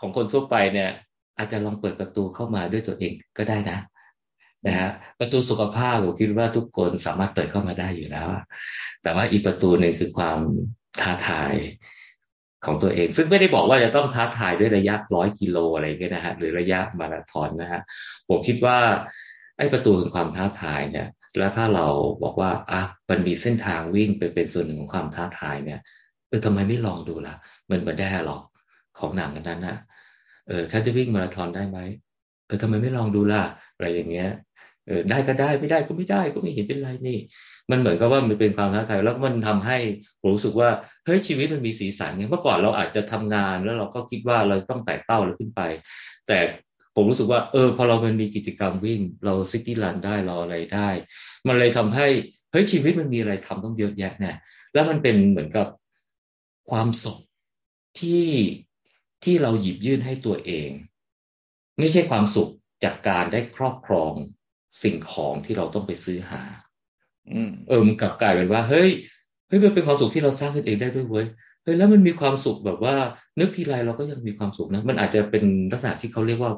[0.00, 0.90] ของคนทั่วไปเนี่ย
[1.38, 3.78] อาจจะลองเปิดประตูเข้ามาด้วยตัวเองก็ได้นะ
[4.66, 8.28] นะฮะประตูสุขภาพผมคิดว่าทุกคนสามารถเปิดเข้ามาได้อยู่แล้ว
[9.02, 10.38] แต่ว่าอีกประตูหนึ่งคือความ
[11.00, 11.54] ท้าทาย
[12.64, 17.80] ของตัวเอง ซึ่งไม่ได้บอกว่าจะต้องท้าทายด้วยระยะร้อยกิโลอะไรก็นะฮะหรือระยะมาราธอนนะฮะ
[18.28, 18.78] ผมคิดว่า
[19.58, 21.08] ไอ้ประตูของความท้าทายเนี่ย
[21.38, 21.86] แล้วถ้าเรา
[22.22, 25.80] บอกว่าอะมันมีเส้นทางวิ่งไปเป็นส่วนหนึ่งของความท้าทายเนี่ย
[26.28, 27.34] เออทำไมไม่ลองดูล่ะ
[27.70, 28.42] มันเหมือนได้หรอก
[28.98, 29.76] ของหนังกันนั้นนะ
[30.48, 31.78] เออถ้าจะวิ่งมาราธอนได้ไหม
[32.46, 33.42] เออทำไมไม่ลองดูล่ะ
[33.74, 34.28] อะไรอย่างเงี้ย
[34.86, 37.18] เออได้ก็ได้ไม่ได้ก็ไม่ได้ก็ไม่เห็นเป็นไรนี่
[37.70, 39.78] มันเหมือนกับว่ามันเป็นความท้าทายแล้วมันทำให้
[40.20, 40.70] ผมรู้สึกว่า
[41.04, 45.62] เฮ้ยชีวิตมันมีสีสันไงเมื่อก่อนเราอาจจะทำงานแล้วเราก็คิดว่าเราต้องไต่เต้าเราขึ้นไป
[46.26, 46.38] แต่
[46.94, 50.88] ผมรู้สึกว่าเออพอเรามันมีกิจกรรมวิ่ง เราซิตี้รันได้เราอะไรได้
[51.46, 52.06] มันเลยทำให้
[52.52, 54.36] เฮ้ยชีวิตมันมีอะไรทำต้องเยอะแยะเนี่ย
[54.74, 55.66] แล้วมันเป็นเหมือนกับ
[56.70, 57.18] ความสุข
[58.00, 58.28] ที่
[59.24, 60.70] ที่เราหยิบยื่นให้ตัวเอง
[61.78, 62.50] ไม่ใช่ความสุข
[62.84, 64.14] จากการได้ครอบครอง
[64.82, 66.42] สิ่งของที่เราต้องไปซื้อหา
[67.32, 68.90] อืมเออมันกลับกลายเป็นว่า เฮ้ย
[69.48, 71.26] เฮ้ยมันเป็นความสุขที่เราสร้างขึ้นเองได้ด้วยเว้ย
[71.62, 72.94] เฮ้ยแล้วมันมีความสุขแบบว่า
[73.40, 76.52] นึกทีไรเราก็ยังมีความสุขนะ มันอาจจะเป็นลักษณะที่เขาเรียกว่า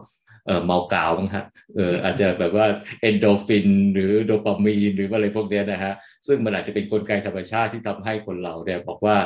[0.46, 1.44] เออเมากาวมั้งฮะ
[1.74, 2.66] เอออาจจะแบบว่า
[3.00, 5.92] เอนโดฟิน หรือโดปามีนหรืออะไรพวกนี้นะฮะ
[6.26, 9.16] ซึ่งมันอาจจะเป็นนกลไกธรรมชาติที่ทำให้คนเราเนี่ยบอกว่า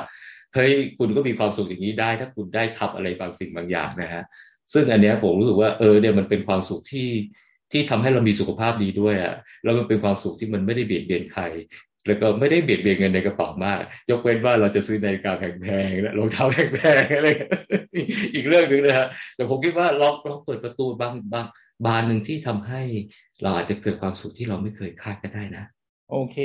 [0.55, 4.23] เฮ้ยคุณก็มีความสุขอย่างนี้ได้ ถ้าคุณได้ทับอะไรบางสิ่งบางอย่างนะฮะ
[4.73, 7.09] ซึ่งอันเนี้ยผมรู้สึกว่าเออเนี่ยมันเป็นความสุขที่
[7.73, 11.43] ที่ทำให้เรามีสุขภาพดีด้วยอะ่ะแล้วมันเป็นความสุขที่มันไม่ได้เบียดเบียนใคร
[12.07, 17.29] แล้วก็ไม่ได้เบียดเบียนเงินในกระเป๋ามาก ยกเว้นว่าเราจะซื้อนาฬิกาแพงๆและรองเท้าแพงๆอะไร
[18.35, 19.07] อีกเรื่องหนึ่งนะฮะ
[19.37, 21.47] แต่ผมคิดว่าลองลองเปิดประตูบางบาง
[21.87, 22.83] บานหนึ่งที่ทำให้
[23.43, 25.65] เราอาจจะเกิดความสุขที่เราไม่เคยคาดก็ได้นะ
[26.13, 26.37] โอเค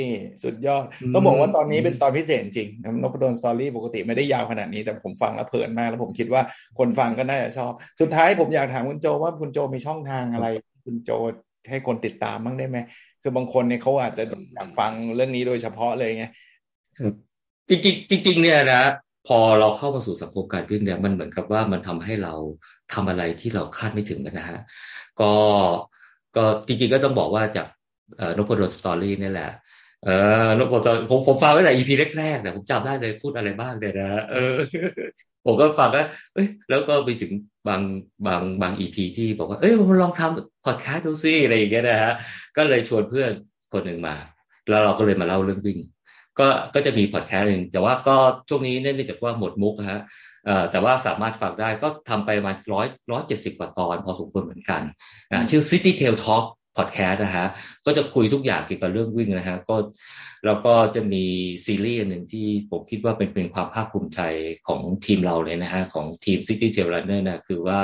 [0.44, 2.68] สุดยอด ต้องบอกว่าตอนนี้เป็นตอนพิเศษจริง
[3.02, 6.42] นพดลสตอรี่ปกติไม่ได้ยาวขนาดนี้ แต่ผมฟังแล้วเพลินมาก แล้วผมคิดว่า
[6.78, 10.46] คนฟังก็น่าจะชอบ สุดท้ายผมอยากถามคุณโจว่าคุณโจมีช่องทางอะไร
[10.84, 11.10] คุณโจ
[11.70, 12.78] ให้คนติดตามบ้างได้ไหม
[13.22, 14.24] คือบางคนเนี่ยเขาอาจจะ
[14.54, 16.24] อยากฟังเรื่องนี้โดยเฉพาะเลยไง
[17.68, 17.76] จริ
[18.18, 18.82] งจริงเนี่ยนะ
[19.28, 22.34] พอเราเข้ามาสู่สังคมการวิ่งเนี่ยมันเหมือนกับว่ามันทำให้เรา
[22.92, 24.60] ทำอะไรที่เราคาดไม่ถึงกันนะฮะ
[25.20, 25.32] ก็
[26.36, 27.66] ก็จริงๆก็ต้องบอกว่าจาก
[28.36, 29.50] นพดลสตอรี่นี่แหละ
[30.04, 30.08] เอ
[30.46, 34.54] อนพดลผมผมฟังไว้แต่ EP แรกๆเนี่ยผมจำได้เลยพูดอะไรบ้างเลยนะเออ
[35.46, 37.32] ผมก็ฟังแล้วเอ้ยแล้วก็ไปถึง
[37.68, 37.80] บาง
[38.26, 39.72] บางบางอีพีที่บอกว่า เอ้ย
[40.02, 42.14] ลองทำพอดแคสต์ดูซิอะไรอย่างเงี้ยนะฮะ
[42.56, 43.30] ก็เลยชวนเพื่อน
[43.72, 44.16] คนหนึ่งมา
[44.68, 45.78] แล้วเราก็เลยมาเล่าเรื่องวิ่ง
[46.38, 48.16] ก็ก็จะมีพอดแคสต์หนึ่งแต่ว่าก็
[48.48, 50.00] ช่วงนี้เนื่องจากว่าหมดมุกฮะ
[50.46, 54.82] เอ่อแต่ว่าสามารถฟังได้ก็ทำไปประมาณร้อยร้อยเจ็ดสิบกว่าตอนพอสมควรเหมือนกัน
[55.32, 56.44] อ่าชื่อ City Tail Talk
[56.76, 57.46] พอดแคสต์นะฮะ
[57.86, 59.76] ก็จะคุยทุกอย่างเกี่ยวกับเรื่องวิ่งนะฮะก็
[60.46, 61.24] แล้วก็จะมี
[61.64, 64.20] ซีรีส์หนึ่งที่ผมคิดว่าเป็นเป็นความภาคภูมิใจ
[64.66, 67.80] ของทีมเราเลยนะฮะของทีม City Trail Runner นะคือว่า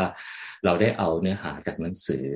[0.65, 2.27] เราได้เอาเนื้อหาจากหนังสือ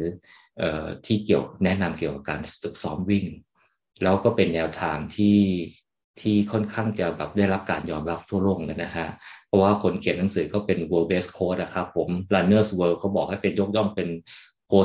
[0.59, 3.27] เอ่อที่เกี่ยวแนะนำเกี่ยวกับการฝึกซ้อมวิ่ง
[4.03, 5.39] แล้วก็เป็นแนวทางที่
[6.21, 9.07] ที่ค่อนข้างจะแบบได้รับการยอมรับทั่วโลกเลยนะฮะ
[9.47, 14.09] เพราะว่าคนเขียนหนังสือก็เป็น world best coach นะครับผม runners world เขาบอกให้เป็นยกย่องเป็น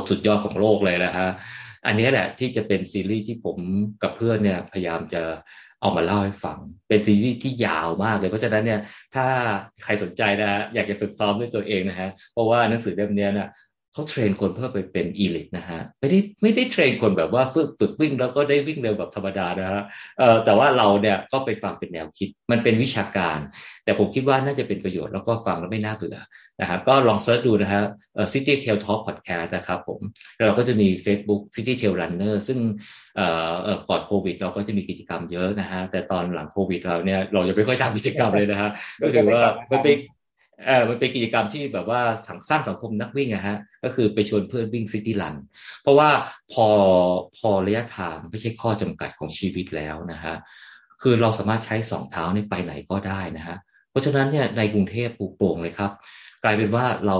[0.08, 1.28] สุดยอดของโลกเลยนะฮะ
[1.86, 3.56] อันนี้แหละที่จะเป็นซีรีส์ที่ผม
[4.02, 5.22] กับเพื่อนเนี่ยพยายามจะ
[5.80, 8.80] เอามาเล่าให้ฟัง เป็นซีรีส์ที่ยาวมากเลย เพราะฉะนั้นเนี่ย
[9.14, 9.26] ถ้า
[9.84, 13.48] ใครสนใจนะฮะอยากจะฝึกซ้อมด้วยตัวเองนะฮะเพราะว่าหนังสือเล่มนี้นะ
[13.92, 19.82] เขาเทรนคนเพื่อไปเป็นอีลิทนะฮะไม่ได้ไม่ได้เทรนคนแบบว่าฝึกฝึกวิ่งแล้วก็ได้วิ่งเร็วแบบธรรมดานะฮะ
[20.18, 23.38] เอ่อแต่ว่าเราเนี่ยก็ไปฟังเป็นแนวคิดมันเป็นวิชาการ
[23.84, 26.16] แต่ผมคิดว่าน่าจะเป็นประโยชน์แล้วก็ฟังแล้วไม่น่าเบื่อ
[26.60, 27.82] นะครับก็ลองเซิร์ชดูนะฮะ
[28.14, 30.00] เอ่อ City Tail Talk Podcast นะครับผม
[30.36, 32.58] แล้วเราก็จะมี Facebook City Tail Runner ซึ่ง
[33.16, 33.26] เอ่
[33.74, 38.70] อก่อนโควิด เราก็จะมีกิจกรรมเยอะนะฮะแต่ตอนหลังโควิดเราเนี่ยเราจะไม่ค่อยทำกิจกรรมเลยนะฮะ
[39.02, 39.96] ก็คือว่ามันเป็น
[40.66, 42.00] เออมันเป็นกิจกรรมที่แบบว่า
[42.48, 45.34] สร้างสังคมนักวิ่งอะฮะ ก็คือไปชวนเพื่อนวิ่งซิตี้รัน
[45.82, 46.10] เพราะว่า
[46.52, 46.68] พอ
[47.36, 50.34] พอระยะทางไม่ใช่ข้อจำกัดของชีวิตแล้วนะฮะ
[51.02, 53.56] คือเราสามารถใช้สองเท้าในไปไหนก็ได้นะฮะ
[53.90, 55.90] เพราะฉะนั้นเนี่ยในกรุงเทพปูโป่งเลยครับ
[56.42, 57.18] กลายเป็นว่าเรา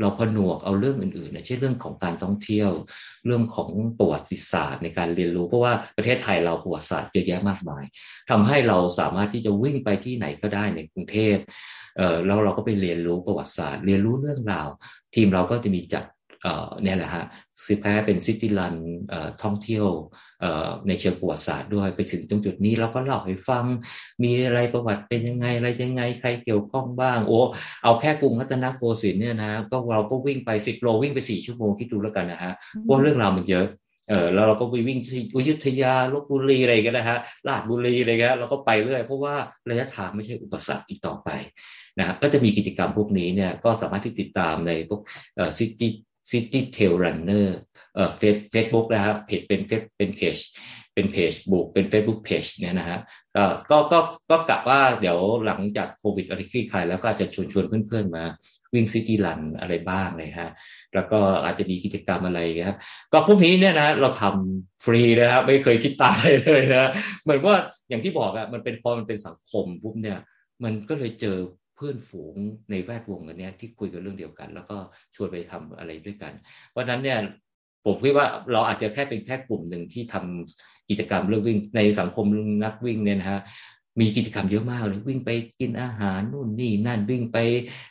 [0.00, 2.70] เราผนวกเอาเรื่องอื่นๆนะเช่นเรื่องของการท่องเที่ยว
[3.26, 7.84] เรื่องของประวัติศาสตร์ในการเรียนรู้ เพราะว่าประเทศไทยเราประวัติศาสตร์เยอะแยะมากมาย
[8.30, 11.36] ทำให้เราสามารถที่จะวิ่งไปที่ไหนก็ได้ในกรุงเทพ
[12.26, 14.68] แล้วเราก็ไปเรียนรู้ประวัติศาสตร์ เรียนรู้เรื่องราว
[15.14, 16.04] ทีมเราก็จะมีจัด
[16.42, 17.24] เอ่อเนี่ยแหละฮะ
[17.64, 18.74] ซิแพ้เป็นซิตี้รัน
[19.08, 19.86] เอ่อท่องเที่ยว
[20.40, 23.64] เอ่อในเชิงประวัติศาสตร์ด้วยไปถึงตรงจุดนี้เราก็เล่าให้ฟัง
[24.22, 27.40] มีอะไรประวัติเป็นยังไงอะไรยังไงใครเกี่ยวข้องบ้าง โอ้
[27.84, 32.52] เอาแค่กรุงรัตนโกสินทร์เนี่ยนะก็เราก็วิ่งไปสิบโลวิ่งไปสี่ชั่วโมงคิดดูแล้วกันนะฮะ
[32.88, 33.66] ว่าเรื่องราวมันเยอะ
[34.08, 37.18] เออแล้วเราก็ไปวิ่งที่อยุธยาลบบุรีอะไรกันนะฮะ
[37.48, 39.34] ราชบุรีอะไรกันเราก็ไปเรื่อยเพราะว่า
[39.70, 41.28] ระยะทางไม่ใช่อุปสรรคอีกต่อไป
[41.98, 45.00] นะครับก็จะมีกิจกรรมพวกนี้เนี่ยก็สามารถที่ติดตามในพวก
[45.36, 47.58] เอ่อ City City Trail Runner
[47.94, 50.36] เอ่อเฟซเฟซบุ๊กนะครับเพจเป็นเฟซเป็นเพจ
[50.94, 52.98] เป็นเพจบุกเป็น Facebook Page เนี่ยนะฮะ
[53.36, 53.98] ก็ก็ก็
[54.30, 58.24] ก็กะว่าเดี๋ยวหลังจากโควิดอะไรคลี่คลายแล้วก็อาจจะชวนชวนเพื่อนๆมา
[58.74, 60.50] วิ่งซิตี้รันอะไรบ้างเลยฮะ
[60.94, 62.78] แล้วก็อาจจะมีกิจกรรมอะไรครับ
[63.12, 66.90] ก็พวกนี้เนี่ยนะเราทำฟรีนะครับไม่เคยคิดตายเลยนะ
[67.22, 67.56] เหมือนว่า
[67.88, 70.18] อย่างที่บอกอะมันเป็นพอมันเป็นสังคมปุ๊บเนี่ย
[70.64, 71.36] มันก็เลยเจอ
[71.82, 72.36] พื่อนฝูง
[72.70, 74.76] ในแวดวงกันเนี้ยที่คุยกันเรื่องเดียวกัน แล้วก็
[75.14, 76.32] ชวนไปทำอะไรด้วยกัน
[76.70, 77.18] เพราะนั้นเนี่ย
[77.84, 82.26] ผมคิดว่าเราอาจจะแค่เป็นแค่กลุ่มหนึ่งที่ทำกิจกรรมเรื่องวิ่งในสังคม
[82.64, 83.40] นักวิ่งเนี่ยนะฮะ
[84.00, 85.30] มีกิจกรรมเยอะมากเลยวิ่งไป
[85.60, 87.38] กินอาหารนู่นนี่นั่นวิ่งไป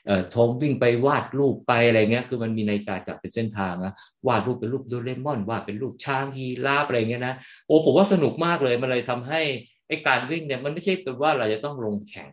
[0.05, 3.93] เอ่อทมวิ่งไปวาดรูปไปอะไรเงี้ยคือมันมีในการจับเป็นเส้นทางนะ
[4.27, 7.35] วาดรูปเป็นรูปโดเรมอนวาดเป็นรูปช้างฮีราฟอะไรเงี้ยนะ
[7.67, 9.41] โอ้ผมว่าสนุกมากเลยมันเลยทำให้
[9.87, 12.31] ไอ้การวิ่งเนี่ยมันไม่ใช่เป็นว่าเราจะต้องลงแข่ง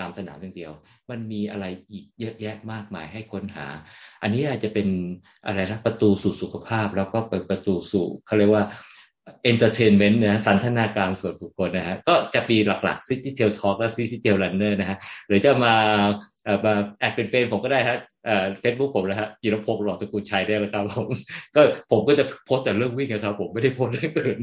[0.00, 0.72] ตามสนามอย่างเดียว
[1.10, 3.66] มันมีอะไรอีกเยอะแยะมากมายให้ค้นหา
[4.22, 4.88] อันนี้อาจจะเป็น
[5.46, 8.64] อะไรนะประตูสู่สุขภาพ แล้วก็เปิดประตูสู่เขาเรียกว่า
[9.42, 15.74] entertainment นะสันทนาการส่วนบุคคลนะฮะก็จะมีหลักๆ City Trail Talk และ City Trail Runner นะฮะหรือจะมา
[16.44, 17.96] เอ่อมา add เป็นเฟซผมก็ได้ฮะ
[18.26, 21.06] เอ่อเฟซบุ๊กผมนะฮะจิรพงศ์หลอดสกุลชัยได้แล้วครับผม
[21.54, 21.60] ก็
[21.90, 24.38] ผมก็จะโพสต์แต่เรื่องวิ่งครับผมไม่ได้โพสต์เรื่องอื่น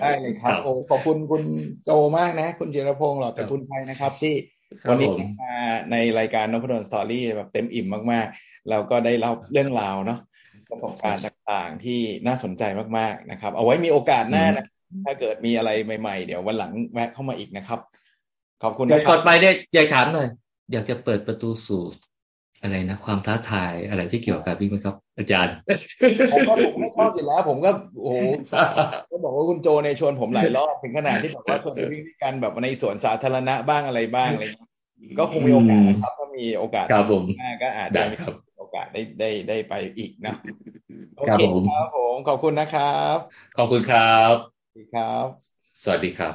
[0.00, 1.42] ได้เลยครับโอ้ขอบคุณคุณ
[1.84, 4.34] โจมากนะ คุณจิรพงศ์หลอดสกุลชัยนะครับที่
[4.90, 5.08] วันนี้
[5.42, 5.56] มา
[5.92, 10.20] ในรายการนพดลสตอรี่แบบเต็มอิ่มมากๆแล้วก็ได้เล่าเรื่องราวเนาะ
[10.70, 12.62] ประสบการณ์ต่างๆที่น่าสนใจ
[12.98, 14.66] มากๆนะครับ เอาไว้มีโอกาสหน้านะ
[15.04, 15.70] ถ้าเกิดมีอะไร
[16.00, 17.80] ใหม่ๆ เดี๋ยววันหลังแวะเข้ามาอีกนะครับ
[18.62, 20.28] ขอบคุณอยานะกคก่รัอบนไปเนี่ยอยากถามหน่อย
[20.72, 21.82] อยากจะเปิดประตูสู่
[22.62, 25.54] อะไรนะความท้าทายอะไรที่เกี่ยวกับการวิ่งไหมครับ อาจารย์
[26.32, 27.70] ผมก็ผมก็ชอบอยู่แล้ว ผมก็
[28.02, 28.20] โอ้โห
[29.10, 34.70] ก็บอกว่าคุณโจในยชวนผมหลายรอบถึงขนาดที่แบบว่าเคยไปวิ่งด้วยกันแบบในสวนสาธารณะบ้างอะไรบ้างอะไรเงี้ย
[35.18, 40.34] ก็คงมีโอกาสนะครับถ้ามีโอกาสครับผมหน้าก็อาจได้จะมีครับโอกาสได้ได้ได้ไปอีกนะ
[41.18, 43.16] โอครับเคผมครับผมขอบคุณนะครับ
[43.56, 45.26] ขอบคุณครับสวัสดีครับ
[45.82, 46.34] สวัสดีครับ